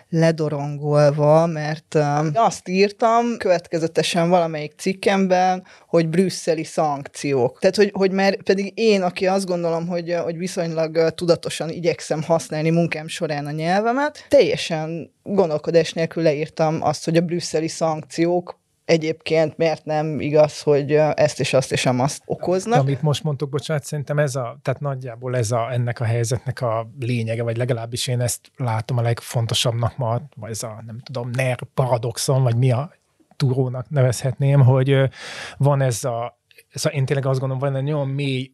[0.09, 1.97] ledorongolva, mert
[2.33, 7.59] azt írtam következetesen valamelyik cikkemben, hogy brüsszeli szankciók.
[7.59, 12.69] Tehát, hogy, hogy mert pedig én, aki azt gondolom, hogy, hogy viszonylag tudatosan igyekszem használni
[12.69, 19.85] munkám során a nyelvemet, teljesen gondolkodás nélkül leírtam azt, hogy a brüsszeli szankciók egyébként miért
[19.85, 22.79] nem igaz, hogy ezt és azt és azt okoznak.
[22.79, 26.89] Amit most mondtuk, bocsánat, szerintem ez a, tehát nagyjából ez a, ennek a helyzetnek a
[26.99, 31.59] lényege, vagy legalábbis én ezt látom a legfontosabbnak ma, vagy ez a, nem tudom, NER
[31.73, 32.91] paradoxon, vagy mi a
[33.35, 35.09] túrónak nevezhetném, hogy
[35.57, 38.51] van ez a, ez a én tényleg azt gondolom, van egy nagyon mély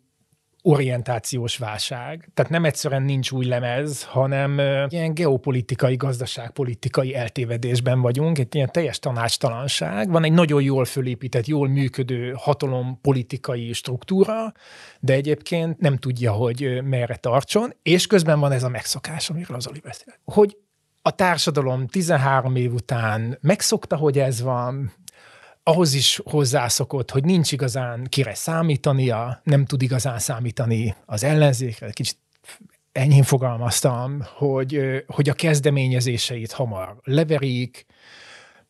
[0.68, 2.30] orientációs válság.
[2.34, 9.00] Tehát nem egyszerűen nincs új lemez, hanem ilyen geopolitikai, gazdaságpolitikai eltévedésben vagyunk, egy ilyen teljes
[9.00, 10.10] tanácstalanság.
[10.10, 14.54] Van egy nagyon jól fölépített, jól működő hatalompolitikai struktúra,
[15.00, 19.68] de egyébként nem tudja, hogy merre tartson, és közben van ez a megszokás, amiről az
[19.68, 20.20] Oli beszélt.
[20.24, 20.58] Hogy
[21.02, 24.92] a társadalom 13 év után megszokta, hogy ez van,
[25.68, 32.18] ahhoz is hozzászokott, hogy nincs igazán kire számítania, nem tud igazán számítani az ellenzékre, kicsit
[32.92, 37.86] enyhén fogalmaztam, hogy, hogy a kezdeményezéseit hamar leverik,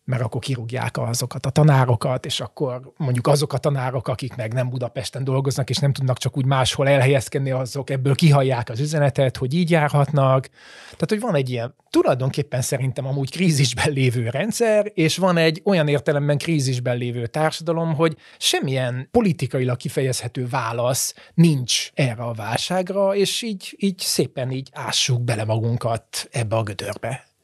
[0.06, 4.70] mert akkor kirúgják azokat a tanárokat, és akkor mondjuk azok a tanárok, akik meg nem
[4.70, 9.54] Budapesten dolgoznak, és nem tudnak csak úgy máshol elhelyezkedni, azok ebből kihallják az üzenetet, hogy
[9.54, 10.48] így járhatnak.
[10.84, 15.88] Tehát, hogy van egy ilyen tulajdonképpen szerintem amúgy krízisben lévő rendszer, és van egy olyan
[15.88, 23.76] értelemben krízisben lévő társadalom, hogy semmilyen politikailag kifejezhető válasz nincs erre a válságra, és így,
[23.78, 27.35] így szépen így ássuk bele magunkat ebbe a gödörbe.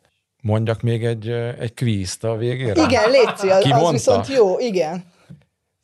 [0.42, 2.82] Mondjak még egy, egy kvízt a végére?
[2.82, 5.04] Igen, létszi, az, Ki az viszont jó, igen.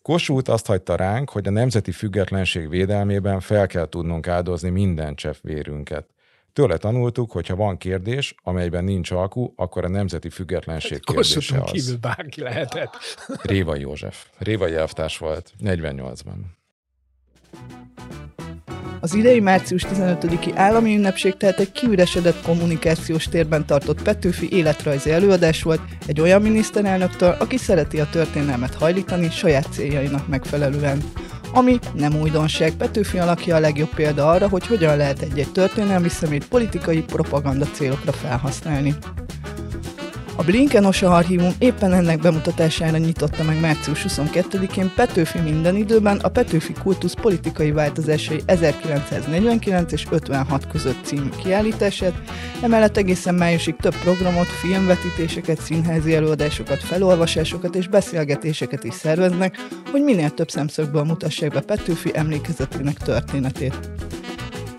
[0.01, 5.35] Kossuth azt hagyta ránk, hogy a nemzeti függetlenség védelmében fel kell tudnunk áldozni minden csepp
[5.41, 6.07] vérünket.
[6.53, 11.61] Tőle tanultuk, hogy ha van kérdés, amelyben nincs alkú, akkor a nemzeti függetlenség kérdése Kossuthon
[11.61, 11.71] az.
[11.71, 12.97] kívül bárki lehetett.
[13.41, 14.25] Révai József.
[14.37, 16.35] Révai elvtárs volt 48-ban.
[18.99, 25.63] Az idei március 15-i állami ünnepség tehát egy kiüresedett kommunikációs térben tartott Petőfi életrajzi előadás
[25.63, 31.03] volt egy olyan miniszterelnöktől, aki szereti a történelmet hajlítani saját céljainak megfelelően.
[31.53, 36.47] Ami nem újdonság, Petőfi alakja a legjobb példa arra, hogy hogyan lehet egy-egy történelmi szemét
[36.47, 38.95] politikai propaganda célokra felhasználni.
[40.39, 46.73] A Blinken-Osa Archívum éppen ennek bemutatására nyitotta meg március 22-én Petőfi minden időben a Petőfi
[46.73, 52.13] kultusz politikai változásai 1949 és 56 között című kiállítását,
[52.61, 60.29] emellett egészen májusig több programot, filmvetítéseket, színházi előadásokat, felolvasásokat és beszélgetéseket is szerveznek, hogy minél
[60.29, 63.89] több szemszögből mutassák be Petőfi emlékezetének történetét.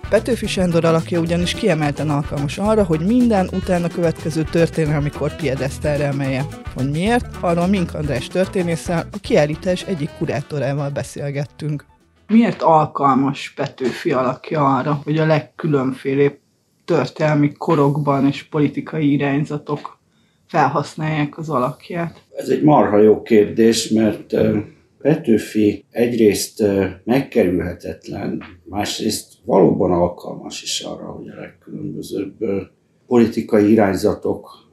[0.09, 6.45] Petőfi Sándor alakja ugyanis kiemelten alkalmas arra, hogy minden utána következő történelmi kor piedesztára emelje.
[6.75, 7.25] Hogy miért?
[7.39, 11.85] Arról Mink András történésszel, a kiállítás egyik kurátorával beszélgettünk.
[12.27, 16.37] Miért alkalmas Petőfi alakja arra, hogy a legkülönfélébb
[16.85, 19.97] történelmi korokban és politikai irányzatok
[20.47, 22.21] felhasználják az alakját?
[22.35, 24.35] Ez egy marha jó kérdés, mert
[25.01, 26.63] Petőfi egyrészt
[27.03, 32.37] megkerülhetetlen, másrészt valóban alkalmas is arra, hogy a legkülönbözőbb
[33.07, 34.69] politikai irányzatok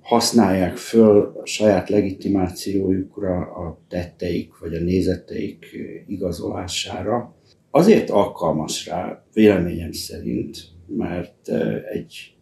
[0.00, 7.34] használják föl a saját legitimációjukra, a tetteik vagy a nézeteik igazolására.
[7.70, 11.48] Azért alkalmas rá, véleményem szerint, mert
[11.92, 12.36] egy,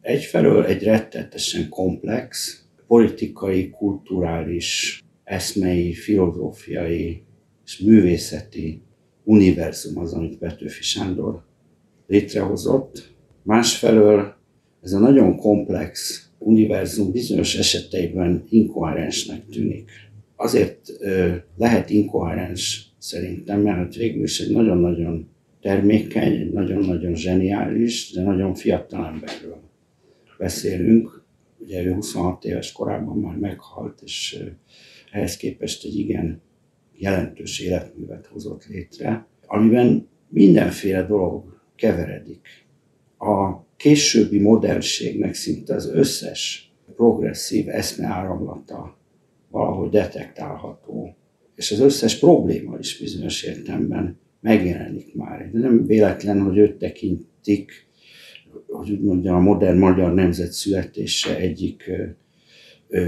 [0.00, 7.22] egyfelől egy rettetesen komplex, politikai, kulturális, eszmei, filozófiai
[7.64, 8.82] és művészeti
[9.24, 11.44] univerzum az, amit Petőfi Sándor
[12.06, 13.14] létrehozott.
[13.42, 14.34] Másfelől
[14.82, 19.90] ez a nagyon komplex univerzum bizonyos eseteiben inkoherensnek tűnik.
[20.36, 25.28] Azért ö, lehet inkoherens szerintem, mert végül is egy nagyon-nagyon
[25.60, 29.60] termékeny, egy nagyon-nagyon zseniális, de nagyon fiatal emberről
[30.38, 31.24] beszélünk.
[31.58, 34.42] Ugye ő 26 éves korában már meghalt, és
[35.12, 36.40] ehhez képest egy igen
[36.92, 42.66] jelentős életművet hozott létre, amiben mindenféle dolog keveredik.
[43.18, 48.98] A későbbi modernségnek szinte az összes progresszív eszmeáramlata
[49.50, 51.14] valahogy detektálható,
[51.54, 55.50] és az összes probléma is bizonyos értelemben megjelenik már.
[55.52, 57.88] De nem véletlen, hogy őt tekintik,
[58.66, 61.90] hogy úgy mondjam, a modern magyar nemzet születése egyik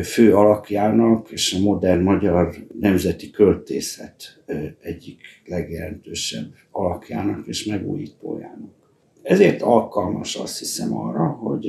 [0.03, 4.43] fő alakjának, és a modern magyar nemzeti költészet
[4.81, 8.75] egyik legjelentősebb alakjának és megújítójának.
[9.23, 11.69] Ezért alkalmas azt hiszem arra, hogy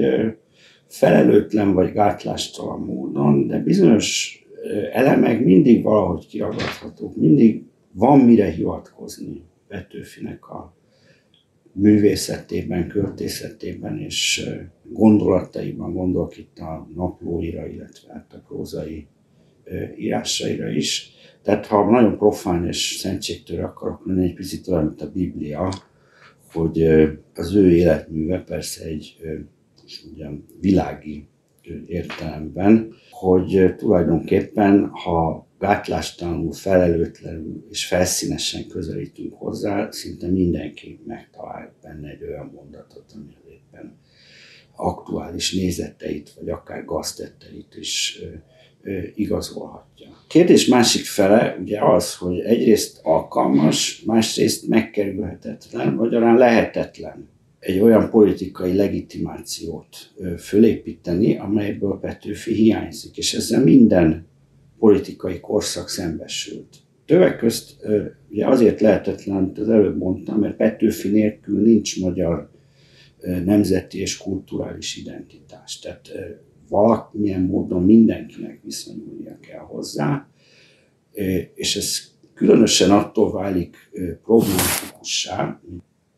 [0.88, 4.38] felelőtlen vagy gátlástalan módon, de bizonyos
[4.92, 10.74] elemek mindig valahogy kiagathatók, mindig van mire hivatkozni Petőfinek a
[11.74, 14.50] művészetében, költészetében és
[14.84, 19.08] gondolataiban, gondolok itt a naplóira, illetve hát a prózai
[19.98, 21.12] írásaira is.
[21.42, 25.74] Tehát ha nagyon profán és szentségtől akarok lenni, egy picit olyan, mint a Biblia,
[26.52, 26.84] hogy
[27.34, 29.18] az ő életműve persze egy
[30.06, 31.28] mondjam, világi
[31.86, 42.24] értelemben, hogy tulajdonképpen, ha gátlástalanul, felelőtlenül és felszínesen közelítünk hozzá, szinte mindenki megtalál benne egy
[42.24, 43.98] olyan mondatot, ami éppen
[44.76, 48.20] aktuális nézeteit, vagy akár gaztetteit is
[49.16, 50.08] igazolhatja.
[50.28, 58.10] Kérdés másik fele ugye az, hogy egyrészt alkalmas, másrészt megkerülhetetlen, vagy arán lehetetlen egy olyan
[58.10, 64.32] politikai legitimációt fölépíteni, amelyből Petőfi hiányzik, és ezzel minden
[64.84, 66.76] politikai korszak szembesült.
[67.06, 67.86] Többek közt
[68.30, 72.50] ugye azért lehetetlen, amit az előbb mondtam, mert Petőfi nélkül nincs magyar
[73.46, 75.80] nemzeti és kulturális identitás.
[75.80, 76.12] Tehát
[76.70, 80.30] valamilyen módon mindenkinek viszonyulnia kell hozzá,
[81.56, 82.02] és ez
[82.34, 83.76] különösen attól válik
[84.24, 85.62] problematikussá,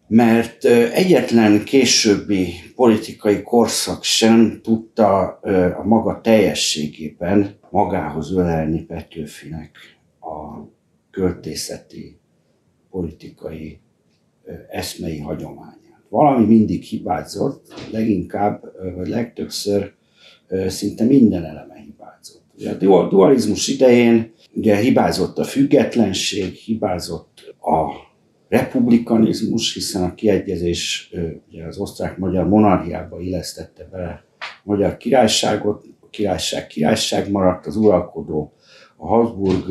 [0.07, 5.39] mert egyetlen későbbi politikai korszak sem tudta
[5.77, 9.71] a maga teljességében magához ölelni Petőfinek
[10.19, 10.63] a
[11.11, 12.17] költészeti,
[12.89, 13.79] politikai,
[14.69, 16.03] eszmei hagyományát.
[16.09, 18.63] Valami mindig hibázott, leginkább,
[18.95, 19.93] vagy legtöbbször
[20.67, 22.43] szinte minden eleme hibázott.
[22.57, 28.13] Ugye a dualizmus idején ugye hibázott a függetlenség, hibázott a
[28.49, 31.11] republikanizmus, hiszen a kiegyezés
[31.49, 38.53] ugye az osztrák-magyar monarchiába illesztette bele a magyar királyságot, a királyság királyság maradt, az uralkodó
[38.97, 39.65] a Habsburg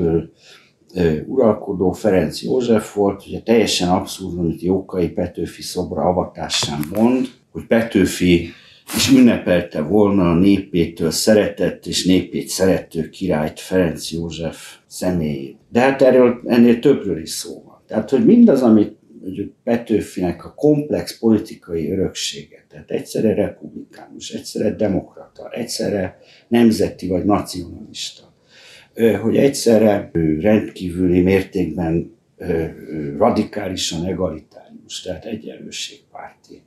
[1.26, 8.48] uralkodó Ferenc József volt, ugye teljesen abszurd, amit Jókai Petőfi szobra avatásán mond, hogy Petőfi
[8.96, 15.56] is ünnepelte volna a népétől szeretett és népét szerető királyt Ferenc József személyét.
[15.68, 17.63] De hát erről ennél többről is szó.
[17.86, 25.50] Tehát, hogy mindaz, amit mondjuk Petőfinek a komplex politikai öröksége, tehát egyszerre republikánus, egyszerre demokrata,
[25.50, 26.18] egyszerre
[26.48, 28.34] nemzeti vagy nacionalista,
[29.22, 32.12] hogy egyszerre rendkívüli mértékben
[33.18, 36.62] radikálisan egalitárius, tehát egyenlőségpárti.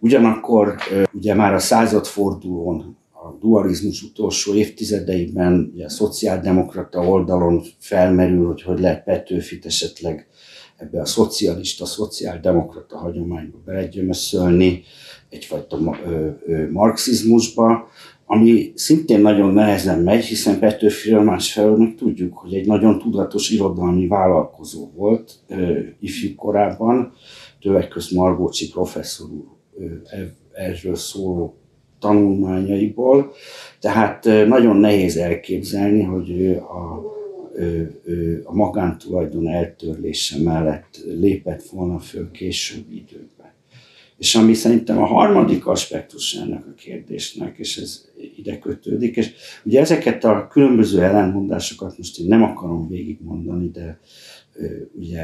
[0.00, 0.74] Ugyanakkor
[1.12, 8.80] ugye már a századfordulón, a dualizmus utolsó évtizedeiben ugye a szociáldemokrata oldalon felmerül, hogy hogy
[8.80, 10.28] lehet Petőfit esetleg
[10.76, 14.82] ebbe a szocialista, szociáldemokrata hagyományba belegyömöszölni,
[15.28, 17.88] egyfajta ö, ö, marxizmusba,
[18.26, 24.06] ami szintén nagyon nehezen megy, hiszen Petőfiről másfelől meg tudjuk, hogy egy nagyon tudatos irodalmi
[24.06, 27.12] vállalkozó volt ö, ifjú korában,
[27.60, 29.44] többek közt Margócsi professzor úr
[30.52, 31.56] erről szóló
[31.98, 33.32] tanulmányaiból,
[33.80, 37.14] tehát nagyon nehéz elképzelni, hogy a
[38.44, 43.54] a magántulajdon eltörlése mellett lépett volna föl későbbi időkben.
[44.18, 48.04] És ami szerintem a harmadik aspektus ennek a kérdésnek, és ez
[48.36, 49.32] ide kötődik, és
[49.64, 54.00] ugye ezeket a különböző ellentmondásokat most én nem akarom végigmondani, de
[54.92, 55.22] ugye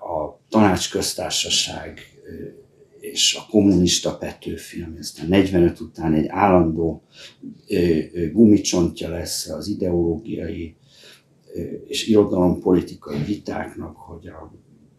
[0.00, 2.00] a tanácsköztársaság
[3.00, 7.02] és a kommunista Petőfi, ami aztán 45 után egy állandó
[8.32, 10.74] gumicsontja lesz az ideológiai
[11.86, 14.52] és irodalompolitikai vitáknak, hogy a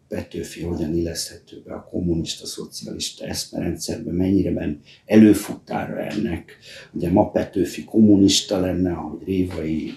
[0.08, 6.56] Petőfi hogyan illeszthető be a kommunista, szocialista eszmerendszerbe, mennyire van előfutára ennek.
[6.92, 9.92] Ugye ma Petőfi kommunista lenne, ahogy Révai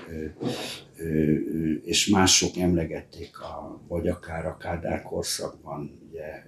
[1.84, 6.44] és mások emlegették, a, vagy akár a Kádár korszakban, ugye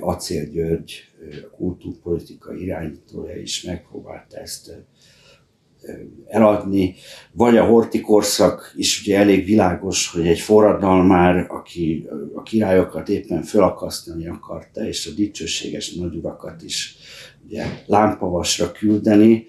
[0.00, 1.04] Acél György,
[1.44, 4.86] a kultúrpolitika irányítója is megpróbálta ezt
[6.26, 6.94] eladni,
[7.32, 13.42] vagy a horti korszak is ugye elég világos, hogy egy forradalmár, aki a királyokat éppen
[13.42, 16.96] felakasztani akarta, és a dicsőséges nagyurakat is
[17.46, 19.46] ugye lámpavasra küldeni,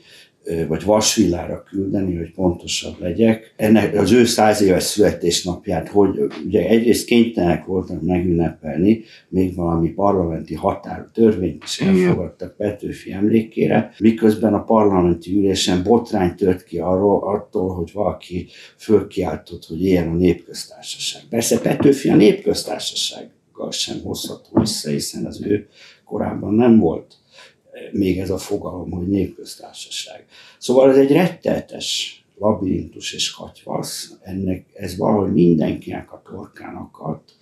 [0.67, 3.53] vagy vasvillára küldeni, hogy pontosabb legyek.
[3.55, 10.55] Ennek az ő száz éves születésnapját, hogy ugye egyrészt kénytelenek voltak megünnepelni, még valami parlamenti
[10.55, 17.75] határ törvényt is elfogadtak Petőfi emlékére, miközben a parlamenti ülésen botrány tört ki arról, attól,
[17.75, 21.21] hogy valaki fölkiáltott, hogy ilyen a népköztársaság.
[21.29, 25.67] Persze Petőfi a népköztársasággal sem hozható vissza, hiszen az ő
[26.05, 27.15] korábban nem volt
[27.91, 30.25] még ez a fogalom, hogy népköztársaság.
[30.57, 37.35] Szóval ez egy retteltes labirintus és katyvasz, ennek ez valahogy mindenkinek a torkán akadt,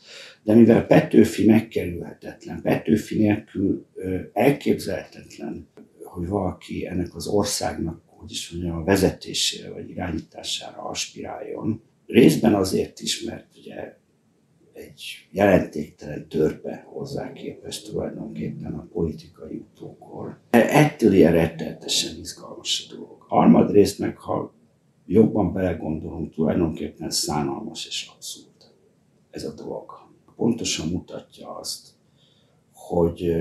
[0.44, 3.86] de mivel Petőfi megkerülhetetlen, Petőfi nélkül
[4.34, 5.68] elképzelhetetlen,
[6.04, 13.00] hogy valaki ennek az országnak, hogy is mondjam, a vezetésére vagy irányítására aspiráljon, részben azért
[13.00, 13.98] is, mert ugye
[14.86, 20.40] egy jelentéktelen törpe hozzá képest tulajdonképpen a politikai utókor.
[20.50, 23.22] Ettől ilyen rettenetesen izgalmas a dolog.
[23.22, 24.54] Harmadrészt meg, ha
[25.06, 28.54] jobban belegondolunk, tulajdonképpen szánalmas és abszurd
[29.30, 29.92] ez a dolog.
[30.36, 31.88] Pontosan mutatja azt,
[32.74, 33.36] hogy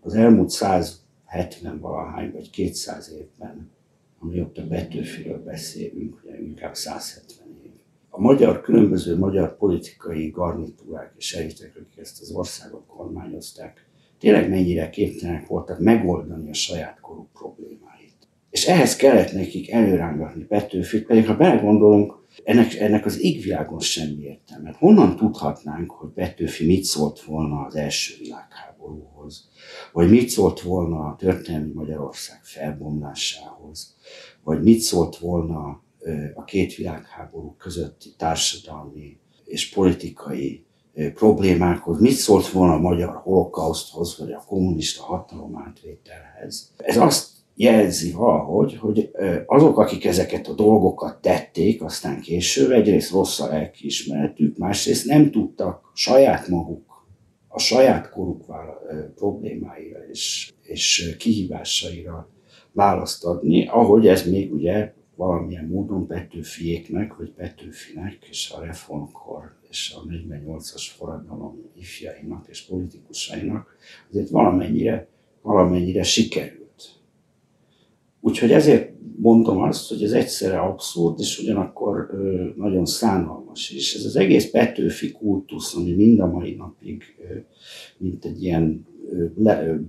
[0.00, 3.70] az elmúlt 170 valahány vagy 200 évben,
[4.18, 7.39] amióta Betőfiről beszélünk, ugye inkább 170
[8.10, 13.86] a magyar, különböző magyar politikai garnitúrák és elitek, akik ezt az országot kormányozták,
[14.18, 18.28] tényleg mennyire képtelenek voltak megoldani a saját korú problémáit.
[18.50, 24.66] És ehhez kellett nekik előrángatni Petőfit, pedig ha belegondolunk, ennek, ennek az égvilágon semmi értelme.
[24.66, 29.48] Hát honnan tudhatnánk, hogy Petőfi mit szólt volna az első világháborúhoz?
[29.92, 33.96] vagy mit szólt volna a történelmi Magyarország felbomlásához,
[34.42, 35.82] vagy mit szólt volna
[36.34, 40.64] a két világháború közötti társadalmi és politikai
[41.14, 46.72] problémákhoz, mit szólt volna a magyar holokauszthoz, vagy a kommunista hatalom átvételhez.
[46.76, 49.10] Ez azt jelzi valahogy, hogy
[49.46, 55.90] azok, akik ezeket a dolgokat tették, aztán később egyrészt rossz a lelkiismeretük, másrészt nem tudtak
[55.94, 56.88] saját maguk,
[57.48, 58.44] a saját koruk
[59.14, 62.28] problémáira és, és kihívásaira
[62.72, 69.94] választ adni, ahogy ez még ugye valamilyen módon Petőfiéknek, vagy Petőfinek és a reformkor és
[69.96, 73.76] a 48-as forradalom ifjainak és politikusainak
[74.10, 75.08] azért valamennyire,
[75.42, 77.00] valamennyire sikerült.
[78.20, 78.89] Úgyhogy ezért
[79.20, 82.10] mondom azt, hogy ez egyszerre abszurd, és ugyanakkor
[82.56, 83.94] nagyon szánalmas is.
[83.94, 87.02] Ez az egész Petőfi kultusz, ami mind a mai napig,
[87.98, 88.86] mint egy ilyen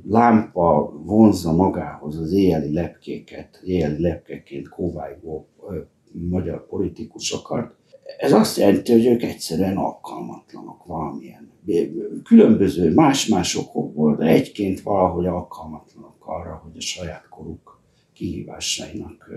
[0.09, 5.47] lámpa vonzza magához az éjjeli lepkéket, éjjeli lepkeként kóvájgó
[6.11, 7.75] magyar politikusokat,
[8.17, 11.49] ez azt jelenti, hogy ők egyszerűen alkalmatlanok valamilyen
[12.23, 17.70] különböző más-más okokból, de egyként valahogy alkalmatlanok arra, hogy a saját koruk
[18.21, 19.29] kihívásainak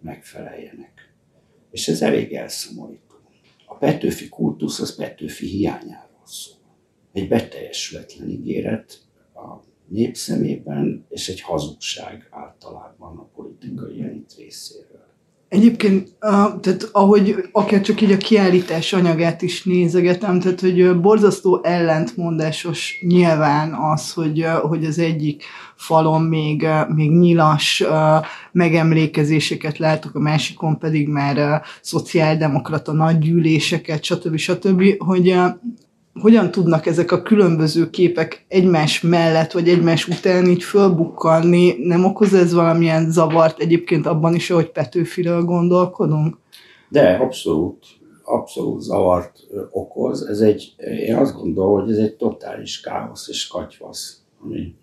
[0.00, 1.14] megfeleljenek.
[1.70, 3.14] És ez elég elszomorító.
[3.66, 6.56] A Petőfi kultusz az Petőfi hiányáról szól.
[7.12, 9.00] Egy beteljesületlen ígéret
[9.34, 15.13] a népszemében, és egy hazugság általában a politikai elit részéről.
[15.54, 16.08] Egyébként,
[16.60, 23.74] tehát ahogy akár csak így a kiállítás anyagát is nézegetem, tehát hogy borzasztó ellentmondásos nyilván
[23.74, 25.42] az, hogy, hogy az egyik
[25.76, 27.84] falon még, még nyilas
[28.52, 34.36] megemlékezéseket látok, a másikon pedig már szociáldemokrata nagygyűléseket, stb.
[34.36, 35.36] stb., hogy
[36.20, 42.34] hogyan tudnak ezek a különböző képek egymás mellett, vagy egymás után így fölbukkanni, nem okoz
[42.34, 46.36] ez valamilyen zavart egyébként abban is, hogy Petőfiről gondolkodunk?
[46.88, 47.86] De abszolút,
[48.22, 49.40] abszolút zavart
[49.70, 50.26] okoz.
[50.26, 50.74] Ez egy,
[51.06, 54.74] én azt gondolom, hogy ez egy totális káosz és katyvasz, ami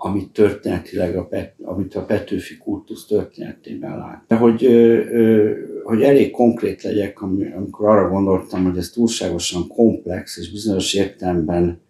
[0.00, 4.24] amit történetileg, a Pet, amit a Petőfi kultusz történetében lát.
[4.26, 4.64] De hogy,
[5.88, 11.80] hogy elég konkrét legyek, amikor arra gondoltam, hogy ez túlságosan komplex, és bizonyos értelemben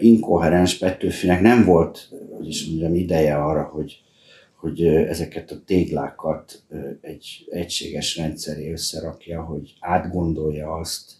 [0.00, 4.02] inkoherens Petőfinek nem volt, hogy is mondjam, ideje arra, hogy,
[4.54, 6.62] hogy ezeket a téglákat
[7.00, 11.12] egy egységes rendszeré összerakja, hogy átgondolja azt,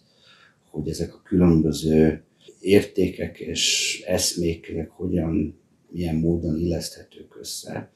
[0.69, 2.23] hogy ezek a különböző
[2.59, 5.59] értékek és eszmék hogyan
[5.89, 7.91] milyen módon illeszthetők össze.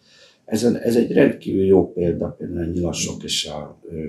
[0.46, 4.06] Ez, ez egy rendkívül jó példa például a nyilasok és a ö,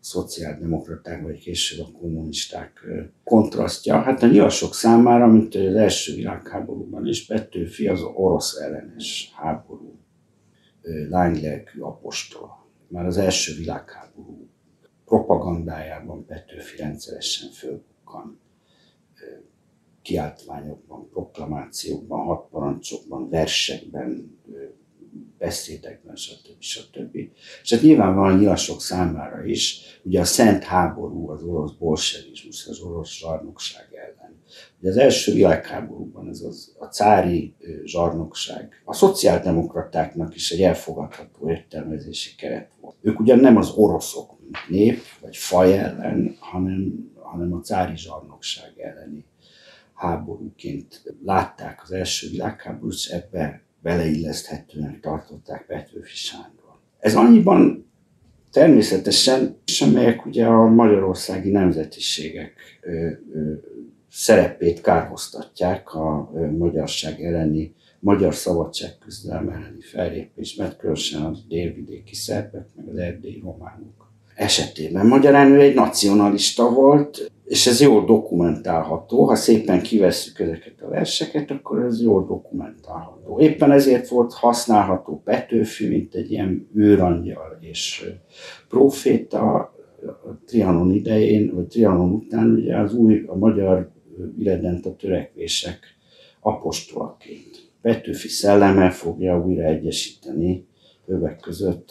[0.00, 4.00] szociáldemokraták, vagy később a kommunisták ö, kontrasztja.
[4.00, 9.98] Hát a nyilasok számára, mint az első világháborúban is, Petőfi az orosz ellenes háború
[11.08, 12.66] lánylelkű apostol.
[12.88, 14.48] Már az első világháború
[15.04, 18.40] propagandájában Petőfi rendszeresen fölbukkan
[20.02, 24.38] kiáltványokban, proklamációkban, hadparancsokban, versekben,
[25.38, 26.56] beszédekben, stb.
[26.58, 27.16] stb.
[27.62, 33.10] És hát nyilvánvalóan nyilasok számára is, ugye a szent háború az orosz bolsevizmus, az orosz
[33.10, 34.42] zsarnokság ellen.
[34.80, 42.34] Ugye az első világháborúban ez az, a cári zsarnokság, a szociáldemokratáknak is egy elfogadható értelmezési
[42.34, 42.96] keret volt.
[43.00, 48.72] Ők ugyan nem az oroszok, mint nép, vagy faj ellen, hanem, hanem a cári zsarnokság
[48.76, 49.24] elleni
[49.98, 56.78] háborúként látták az első világháborút, és ebbe beleilleszthetően tartották Petőfi Sándor.
[56.98, 57.90] Ez annyiban
[58.52, 63.52] természetesen, és amelyek ugye a magyarországi nemzetiségek ö, ö,
[64.10, 72.88] szerepét kárhoztatják a ö, magyarság elleni, magyar szabadságküzdelem elleni fellépésben, különösen a délvidéki szerbek, meg
[72.88, 74.07] az erdélyi románok
[74.38, 75.06] esetében.
[75.06, 79.24] Magyarán ő egy nacionalista volt, és ez jól dokumentálható.
[79.24, 83.40] Ha szépen kivesszük ezeket a verseket, akkor ez jól dokumentálható.
[83.40, 88.10] Éppen ezért volt használható Petőfi, mint egy ilyen őrangyal és
[88.68, 89.72] proféta
[90.46, 93.90] Trianon idején, vagy Trianon után ugye az új, a magyar
[94.82, 95.78] a törekvések
[96.40, 97.70] apostolaként.
[97.82, 100.67] Petőfi szelleme fogja újra egyesíteni
[101.08, 101.90] többek között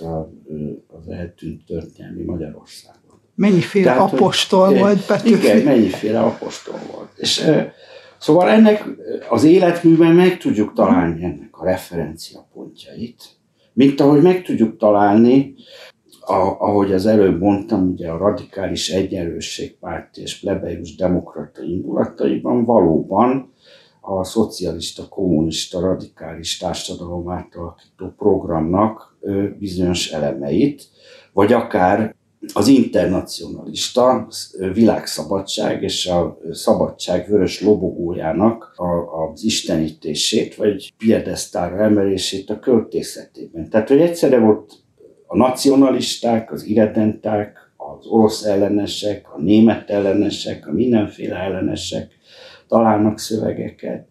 [0.87, 2.95] az eltűnt történelmi Magyarország.
[3.35, 5.45] Mennyiféle Tehát, apostol hogy, volt Petőfi.
[5.45, 7.09] Igen, mennyiféle apostol volt.
[7.15, 7.49] És
[8.17, 8.85] Szóval ennek
[9.29, 13.23] az életműben meg tudjuk találni ennek a referencia pontjait,
[13.73, 15.55] mint ahogy meg tudjuk találni,
[16.21, 23.53] a, ahogy az előbb mondtam, ugye a radikális egyenlőségpárt és plebejus demokrata indulataiban valóban
[24.09, 29.17] a szocialista, kommunista, radikális társadalom átalakító programnak
[29.59, 30.87] bizonyos elemeit,
[31.33, 32.15] vagy akár
[32.53, 34.27] az internacionalista
[34.73, 38.73] világszabadság és a szabadság vörös lobogójának
[39.31, 43.69] az istenítését, vagy piedesztára emelését a költészetében.
[43.69, 44.73] Tehát, hogy egyszerre volt
[45.25, 52.16] a nacionalisták, az irredenták, az orosz ellenesek, a német ellenesek, a mindenféle ellenesek
[52.67, 54.07] találnak szövegeket,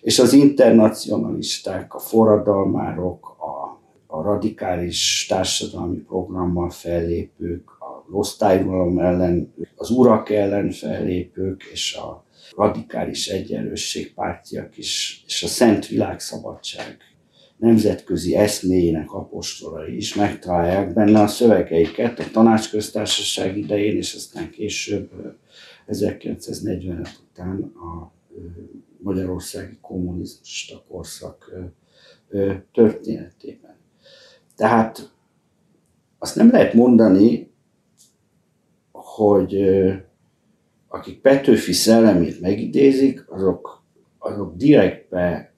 [0.00, 3.80] és az internacionalisták, a forradalmárok, a,
[4.16, 12.24] a radikális társadalmi programmal fellépők, a osztályuralom ellen, az urak ellen fellépők, és a
[12.56, 16.96] radikális egyenlősség pártiak is, és a szent világszabadság
[17.60, 25.10] nemzetközi eszméjének apostolai is megtalálják benne a szövegeiket a tanácsköztársaság idején, és aztán később
[25.90, 28.12] 1945 után a
[29.02, 31.52] magyarországi kommunista korszak
[32.72, 33.76] történetében.
[34.56, 35.12] Tehát
[36.18, 37.50] azt nem lehet mondani,
[38.92, 39.56] hogy
[40.88, 43.84] akik Petőfi szellemét megidézik, azok,
[44.18, 45.54] azok direktbe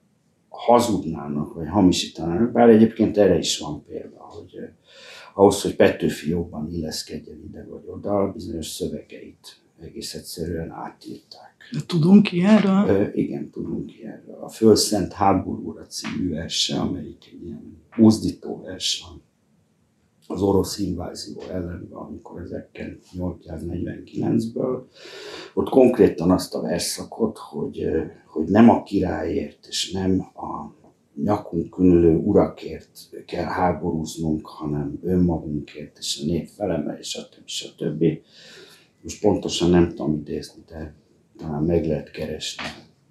[0.49, 4.69] hazudnának, vagy hamisítanának, bár egyébként erre is van példa, hogy
[5.33, 9.22] ahhoz, hogy Petőfi jobban illeszkedjen ide vagy oda, bizonyos szövegeit
[9.83, 11.51] egész egyszerűen átírták.
[11.85, 12.87] Tudunk ilyenről?
[12.87, 14.39] Ö, igen, tudunk ilyenről.
[14.41, 19.21] A Fölszent Háborúra című verse, amelyik egy ilyen mozdító vers van
[20.27, 24.81] az orosz invázió ellen, amikor 1849-ből,
[25.53, 27.87] ott konkrétan azt a verszakot, hogy,
[28.25, 30.71] hogy nem a királyért és nem a
[31.23, 37.45] nyakunk különő urakért kell háborúznunk, hanem önmagunkért és a nép felemelés, stb.
[37.45, 38.05] stb.
[39.03, 40.93] Most pontosan nem tudom idézni, de
[41.37, 42.63] talán meg lehet keresni.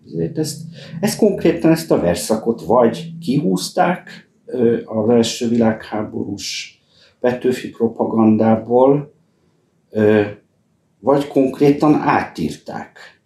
[0.07, 0.61] Ezért ezt,
[1.01, 4.31] ezt konkrétan ezt a verszakot vagy kihúzták
[4.85, 6.81] az első világháborús
[7.21, 9.15] Petőfi propagandából,
[10.99, 13.21] vagy konkrétan átírták,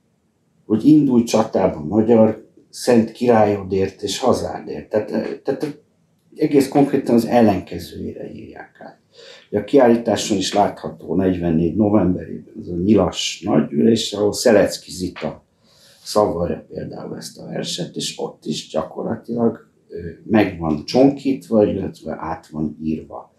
[0.66, 4.88] hogy indulj csatába magyar szent királyodért és hazádért.
[4.88, 5.82] Tehát, tehát
[6.36, 8.98] egész konkrétan az ellenkezőjére írják át.
[9.50, 15.44] A kiállításon is látható 44 novemberében az a nyilas nagygyűlés, ahol Szelecki Zita
[16.02, 19.68] szavarja például ezt a verset, és ott is gyakorlatilag
[20.24, 23.34] meg van csonkítva, illetve át van írva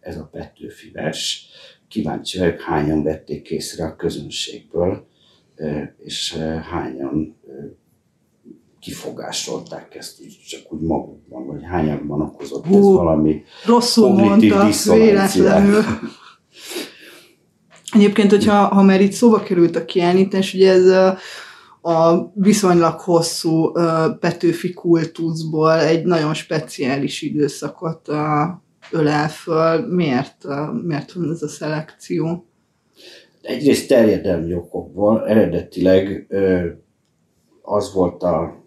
[0.00, 1.48] ez a Petőfi vers.
[1.88, 5.06] Kíváncsi vagyok, hányan vették készre a közönségből,
[5.98, 6.36] és
[6.70, 7.35] hányan
[8.86, 15.82] kifogásolták ezt úgy, csak úgy magukban, vagy hányakban okozott Hú, ez valami rosszul mondta, véletlenül.
[17.92, 21.16] Egyébként, hogyha ha már itt szóba került a kiállítás, ugye ez a,
[21.90, 23.72] a viszonylag hosszú
[24.20, 28.08] Petőfi kultuszból egy nagyon speciális időszakot
[28.90, 29.86] ölel föl.
[29.86, 30.44] Miért,
[30.86, 32.46] miért van ez a szelekció?
[33.42, 36.26] Egyrészt terjedelmi okokból, eredetileg
[37.62, 38.64] az volt a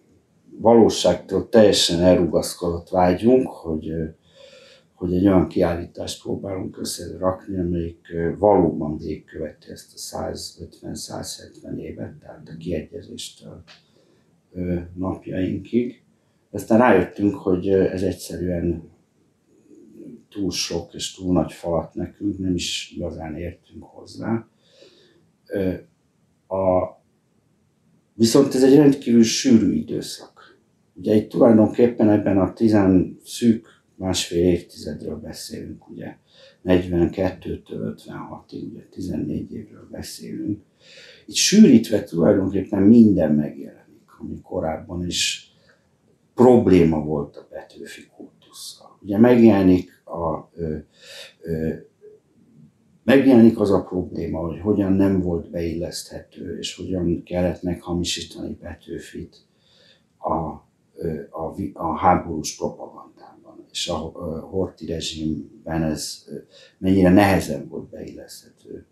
[0.62, 3.92] valóságtól teljesen elrugaszkodott vágyunk, hogy,
[4.94, 8.08] hogy egy olyan kiállítást próbálunk összerakni, amelyik
[8.38, 13.64] valóban végigköveti ezt a 150-170 évet, tehát a kiegyezéstől
[14.96, 16.04] napjainkig.
[16.52, 18.90] Aztán rájöttünk, hogy ez egyszerűen
[20.30, 24.48] túl sok és túl nagy falat nekünk, nem is igazán értünk hozzá.
[26.48, 26.98] A,
[28.14, 30.39] viszont ez egy rendkívül sűrű időszak.
[31.00, 36.18] Ugye itt tulajdonképpen ebben a tizen szűk másfél évtizedről beszélünk, ugye
[36.66, 40.62] 42-től 56-ig, ugye 14 évről beszélünk.
[41.26, 45.54] Itt sűrítve tulajdonképpen minden megjelenik, ami korábban is
[46.34, 48.98] probléma volt a Petőfi kultusszal.
[49.02, 50.78] Ugye megjelenik a ö,
[51.42, 51.74] ö,
[53.04, 59.48] megjelenik az a probléma, hogy hogyan nem volt beilleszthető, és hogyan kellett meghamisítani Petőfit
[60.20, 60.68] a
[61.30, 63.96] a, a háborús propagandában, és a
[64.50, 66.26] Horti rezsimben ez
[66.78, 68.86] mennyire nehezen volt beilleszthető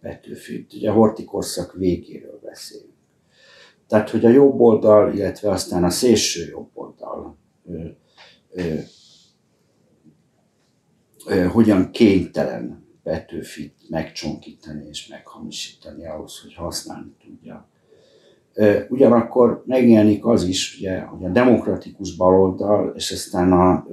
[0.00, 0.66] Petőfi.
[0.72, 2.92] Ugye a Horti korszak végéről beszélünk.
[3.86, 7.88] Tehát, hogy a jobb oldal, illetve aztán a szélső jobb oldal ö,
[8.50, 8.74] ö,
[11.26, 17.68] ö, hogyan kénytelen Petőfit megcsonkítani és meghamisítani ahhoz, hogy használni tudja
[18.88, 23.86] Ugyanakkor megjelenik az is, ugye, hogy a demokratikus baloldal, és aztán a,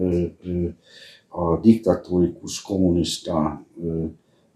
[1.27, 3.65] a diktatórikus kommunista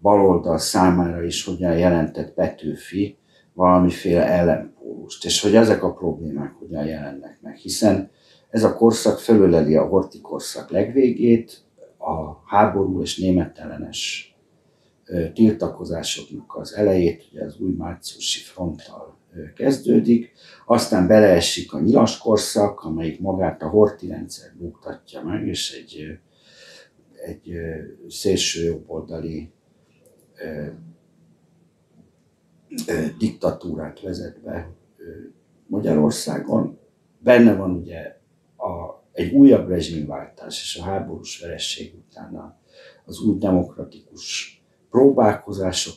[0.00, 3.16] baloldal számára is hogyan jelentett Petőfi
[3.52, 8.10] valamiféle ellenpólust, és hogy ezek a problémák hogyan jelennek meg, hiszen
[8.50, 11.62] ez a korszak felüleli a horti korszak legvégét,
[11.98, 14.34] a háború és németellenes
[15.34, 19.16] tiltakozásoknak az elejét, ugye az új márciusi fronttal
[19.56, 20.32] kezdődik,
[20.66, 26.18] aztán beleesik a nyilas korszak, amelyik magát a horti rendszer buktatja meg, és egy,
[27.24, 27.52] egy
[28.08, 29.52] szélső jobboldali
[33.18, 34.70] diktatúrát vezet be
[35.66, 36.78] Magyarországon.
[37.18, 38.20] Benne van ugye
[38.56, 42.58] a, egy újabb rezsimváltás és a háborús veresség után
[43.04, 44.58] az új demokratikus
[44.90, 45.94] próbálkozások,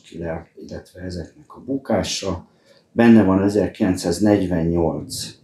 [0.54, 2.48] illetve ezeknek a bukása.
[2.98, 5.38] Benne van 1948,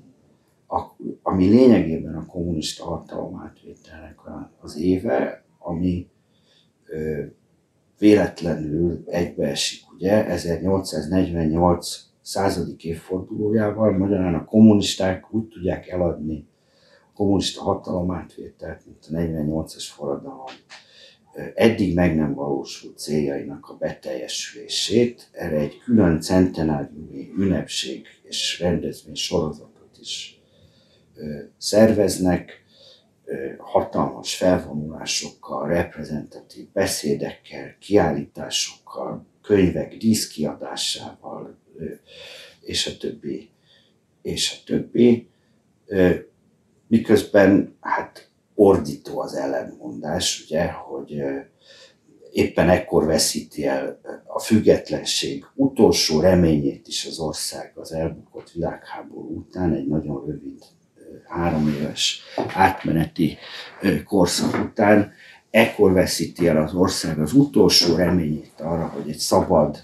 [1.23, 4.19] ami lényegében a kommunista hatalom átvételnek
[4.61, 6.09] az éve, ami
[7.99, 16.47] véletlenül egybeesik, ugye, 1848 századik évfordulójával, magyarán a kommunisták úgy tudják eladni
[17.09, 20.45] a kommunista hatalom átvételt, mint a 48-as forradalom
[21.55, 29.97] eddig meg nem valósult céljainak a beteljesülését, erre egy külön centenáriumi ünnepség és rendezvény sorozatot
[30.01, 30.41] is
[31.59, 32.65] szerveznek,
[33.59, 41.57] hatalmas felvonulásokkal, reprezentatív beszédekkel, kiállításokkal, könyvek díszkiadásával,
[42.61, 43.51] és a többi,
[44.23, 45.29] és a többi.
[46.87, 51.23] Miközben hát ordító az ellentmondás, ugye, hogy
[52.33, 59.73] éppen ekkor veszíti el a függetlenség utolsó reményét is az ország az elbukott világháború után,
[59.73, 60.63] egy nagyon rövid
[61.29, 62.23] három éves
[62.55, 63.37] átmeneti
[64.05, 65.13] korszak után,
[65.51, 69.83] ekkor veszíti el az ország az utolsó reményét arra, hogy egy szabad,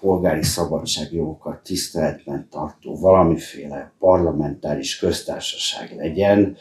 [0.00, 6.56] polgári szabadságjogokat tiszteletben tartó valamiféle parlamentáris köztársaság legyen,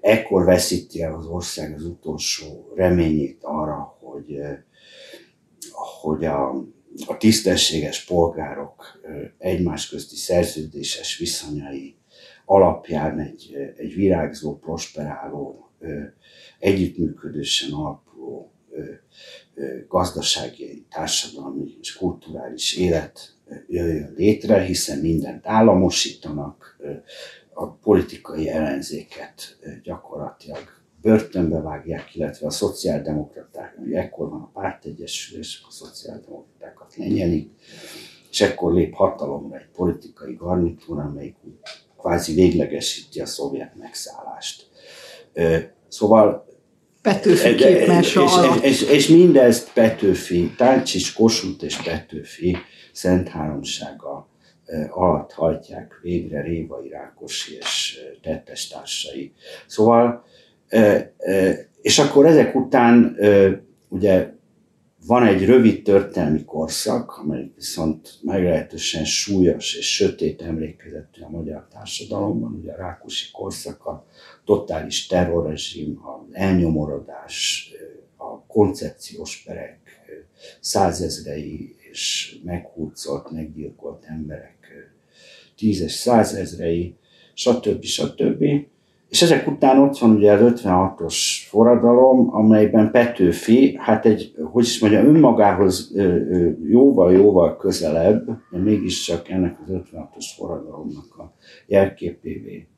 [0.00, 4.40] ekkor veszíti el az ország az utolsó reményét arra, hogy,
[6.00, 6.50] hogy a,
[7.06, 9.00] a tisztességes polgárok
[9.38, 11.96] egymás közti szerződéses viszonyai
[12.44, 15.70] alapján egy, egy virágzó, prosperáló,
[16.58, 18.52] együttműködésen alapuló
[19.88, 23.34] gazdasági, társadalmi és kulturális élet
[23.68, 26.78] jöjjön létre, hiszen mindent államosítanak,
[27.52, 35.72] a politikai ellenzéket gyakorlatilag börtönbe vágják, illetve a szociáldemokraták, ami ekkor van a pártegyesülés, a
[35.72, 37.50] szociáldemokratákat lenyelik,
[38.30, 41.36] és ekkor lép hatalomra egy politikai garnitúra, amelyik
[41.98, 44.68] kvázi véglegesíti a szovjet megszállást.
[45.88, 46.48] Szóval
[47.02, 52.56] Petőfi képmása és, és, és, és, mindezt Petőfi, Táncsics, Kossuth és Petőfi
[52.92, 54.29] Szent Háromsága
[54.90, 59.32] alatt hajtják végre Révai Rákosi és tettes társai.
[59.66, 60.24] Szóval,
[61.82, 63.16] és akkor ezek után
[63.88, 64.32] ugye
[65.06, 72.52] van egy rövid történelmi korszak, amely viszont meglehetősen súlyos és sötét emlékezetű a magyar társadalomban,
[72.52, 74.06] ugye a Rákosi korszak, a
[74.44, 77.70] totális terrorrezsim, az elnyomorodás,
[78.16, 79.78] a koncepciós perek
[80.60, 84.59] százezrei és meghurcolt, meggyilkolt emberek
[85.60, 86.94] tízes, százezrei,
[87.34, 87.82] stb.
[87.82, 88.44] stb.
[89.08, 91.16] És ezek után ott van ugye az 56-os
[91.48, 95.94] forradalom, amelyben Petőfi, hát egy, hogy is mondja, önmagához
[96.68, 101.34] jóval-jóval közelebb, de mégiscsak ennek az 56-os forradalomnak a
[101.66, 102.68] jelképévé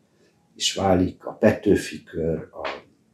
[0.56, 2.68] is válik a Petőfi kör, a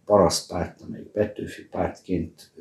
[0.05, 2.53] parasztpárt, amely Petőfi pártként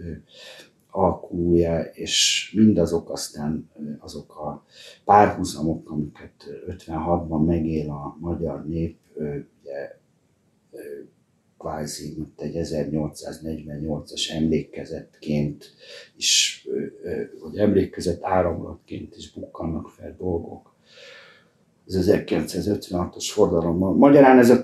[0.98, 3.70] alkulója, és mindazok aztán
[4.00, 4.66] azok a
[5.06, 6.32] párhuzamok, amiket
[6.68, 9.96] 56-ban megél a magyar nép, ugye
[11.58, 15.74] kvázi, mint egy 1848-as emlékezetként
[16.16, 16.68] is,
[17.42, 20.76] vagy emlékezet áramlatként is bukkannak fel dolgok
[21.86, 23.94] az 1956-os fordalommal.
[23.94, 24.62] Magyarán ez a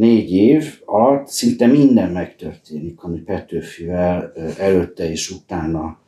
[0.00, 6.00] 14 év alatt szinte minden megtörténik, ami Petőfivel előtte és utána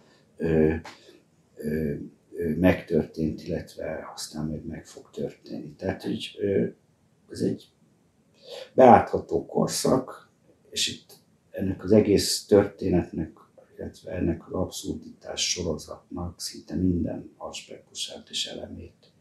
[2.59, 5.75] megtörtént, illetve aztán még meg fog történni.
[5.75, 6.39] Tehát, hogy
[7.31, 7.69] ez egy
[8.75, 10.31] belátható korszak,
[10.71, 11.13] és itt
[11.51, 13.31] ennek az egész történetnek,
[13.79, 19.13] illetve ennek az abszurditás sorozatnak szinte minden aspektusát és elemét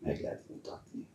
[0.00, 1.06] meg lehet mutatni.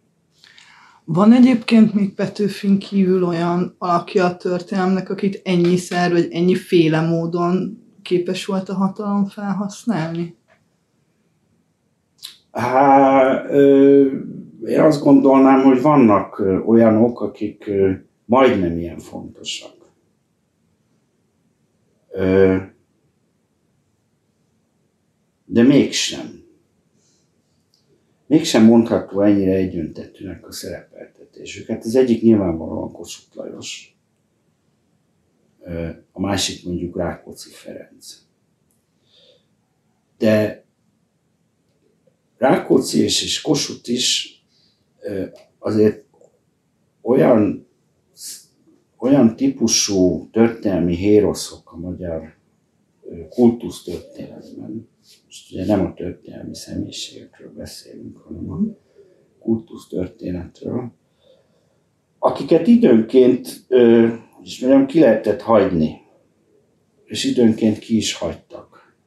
[1.11, 7.83] Van egyébként még Petőfin kívül olyan alakja a történelmnek, akit ennyiszer, vagy ennyi féle módon
[8.01, 10.35] képes volt a hatalom felhasználni?
[12.51, 13.49] Hát,
[14.65, 17.69] én azt gondolnám, hogy vannak olyanok, akik
[18.25, 19.75] majdnem ilyen fontosak.
[25.45, 26.47] De mégsem.
[28.29, 31.67] Mégsem mondható ennyire egyöntetűnek a szerepeltetésük.
[31.67, 33.97] Hát az egyik nyilvánvalóan Kossuth Lajos,
[36.11, 38.17] a másik mondjuk Rákóczi Ferenc.
[40.17, 40.65] De
[42.37, 44.41] Rákóczi és, és Kossuth is
[45.59, 46.05] azért
[47.01, 47.67] olyan,
[48.97, 52.35] olyan típusú történelmi héroszok a magyar
[53.29, 54.89] kultusztörténetben,
[55.29, 58.59] most ugye nem a történelmi személyiségekről beszélünk, hanem a
[59.39, 60.91] kultusztörténetről,
[62.19, 63.65] akiket időnként,
[64.43, 66.01] és mondjam, ki lehetett hagyni,
[67.05, 68.97] és időnként ki is hagytak.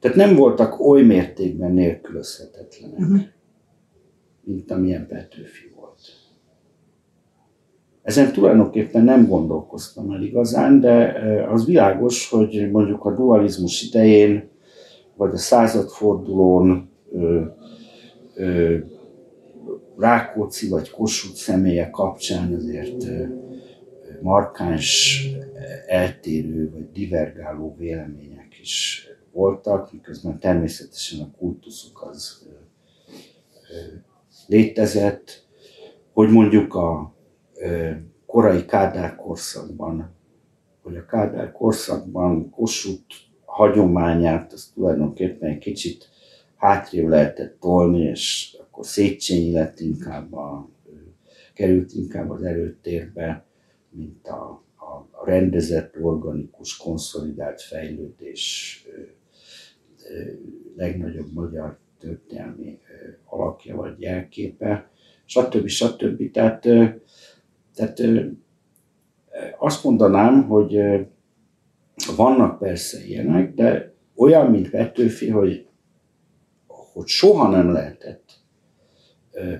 [0.00, 2.98] Tehát nem voltak oly mértékben nélkülözhetetlenek.
[2.98, 3.32] Uh-huh
[4.44, 6.00] mint amilyen Petőfi volt.
[8.02, 11.18] Ezen tulajdonképpen nem gondolkoztam el igazán, de
[11.50, 14.48] az világos, hogy mondjuk a dualizmus idején,
[15.16, 17.44] vagy a századfordulón ö,
[18.34, 18.78] ö,
[19.98, 23.04] Rákóczi vagy Kossuth személye kapcsán azért
[24.20, 25.20] markáns,
[25.86, 32.46] eltérő vagy divergáló vélemények is voltak, miközben természetesen a kultuszuk az
[34.46, 35.46] létezett,
[36.12, 37.14] hogy mondjuk a
[38.26, 40.14] korai Kádár korszakban,
[40.82, 43.14] hogy a Kádár korszakban Kossuth
[43.54, 46.08] hagyományát, az tulajdonképpen egy kicsit
[46.56, 50.68] hátrébb lehetett tolni, és akkor Széchenyi lett inkább a,
[51.54, 53.44] került inkább az előtérbe,
[53.90, 58.78] mint a, a, a rendezett, organikus, konszolidált fejlődés
[60.76, 62.78] legnagyobb magyar történelmi
[63.24, 64.90] alakja vagy jelképe,
[65.24, 65.66] stb.
[65.66, 66.30] stb.
[66.30, 66.60] Tehát,
[67.74, 68.02] tehát
[69.58, 70.76] azt mondanám, hogy
[72.16, 75.66] vannak persze ilyenek, de olyan, mint Petőfi, hogy,
[76.66, 78.42] hogy soha nem lehetett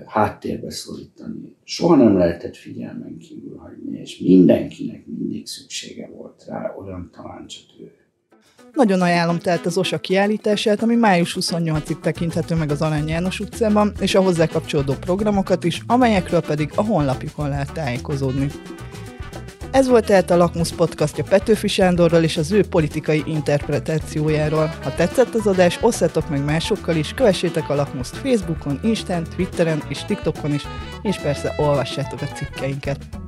[0.05, 7.09] háttérbe szorítani, soha nem lehetett figyelmen kívül hagyni, és mindenkinek mindig szüksége volt rá, olyan
[7.13, 7.91] talán csak ő.
[8.73, 13.93] Nagyon ajánlom tehát az OSA kiállítását, ami május 28-ig tekinthető meg az Alany János utcában,
[13.99, 18.47] és a hozzá kapcsolódó programokat is, amelyekről pedig a honlapjukon lehet tájékozódni.
[19.75, 24.73] Ez volt tehát a Lakmus podcastja Petőfi Sándorral és az ő politikai interpretációjáról.
[24.83, 30.05] Ha tetszett az adás, osszátok meg másokkal is, kövessétek a Lakmuszt Facebookon, Instán, Twitteren és
[30.05, 30.63] TikTokon is,
[31.01, 33.24] és persze olvassátok a cikkeinket.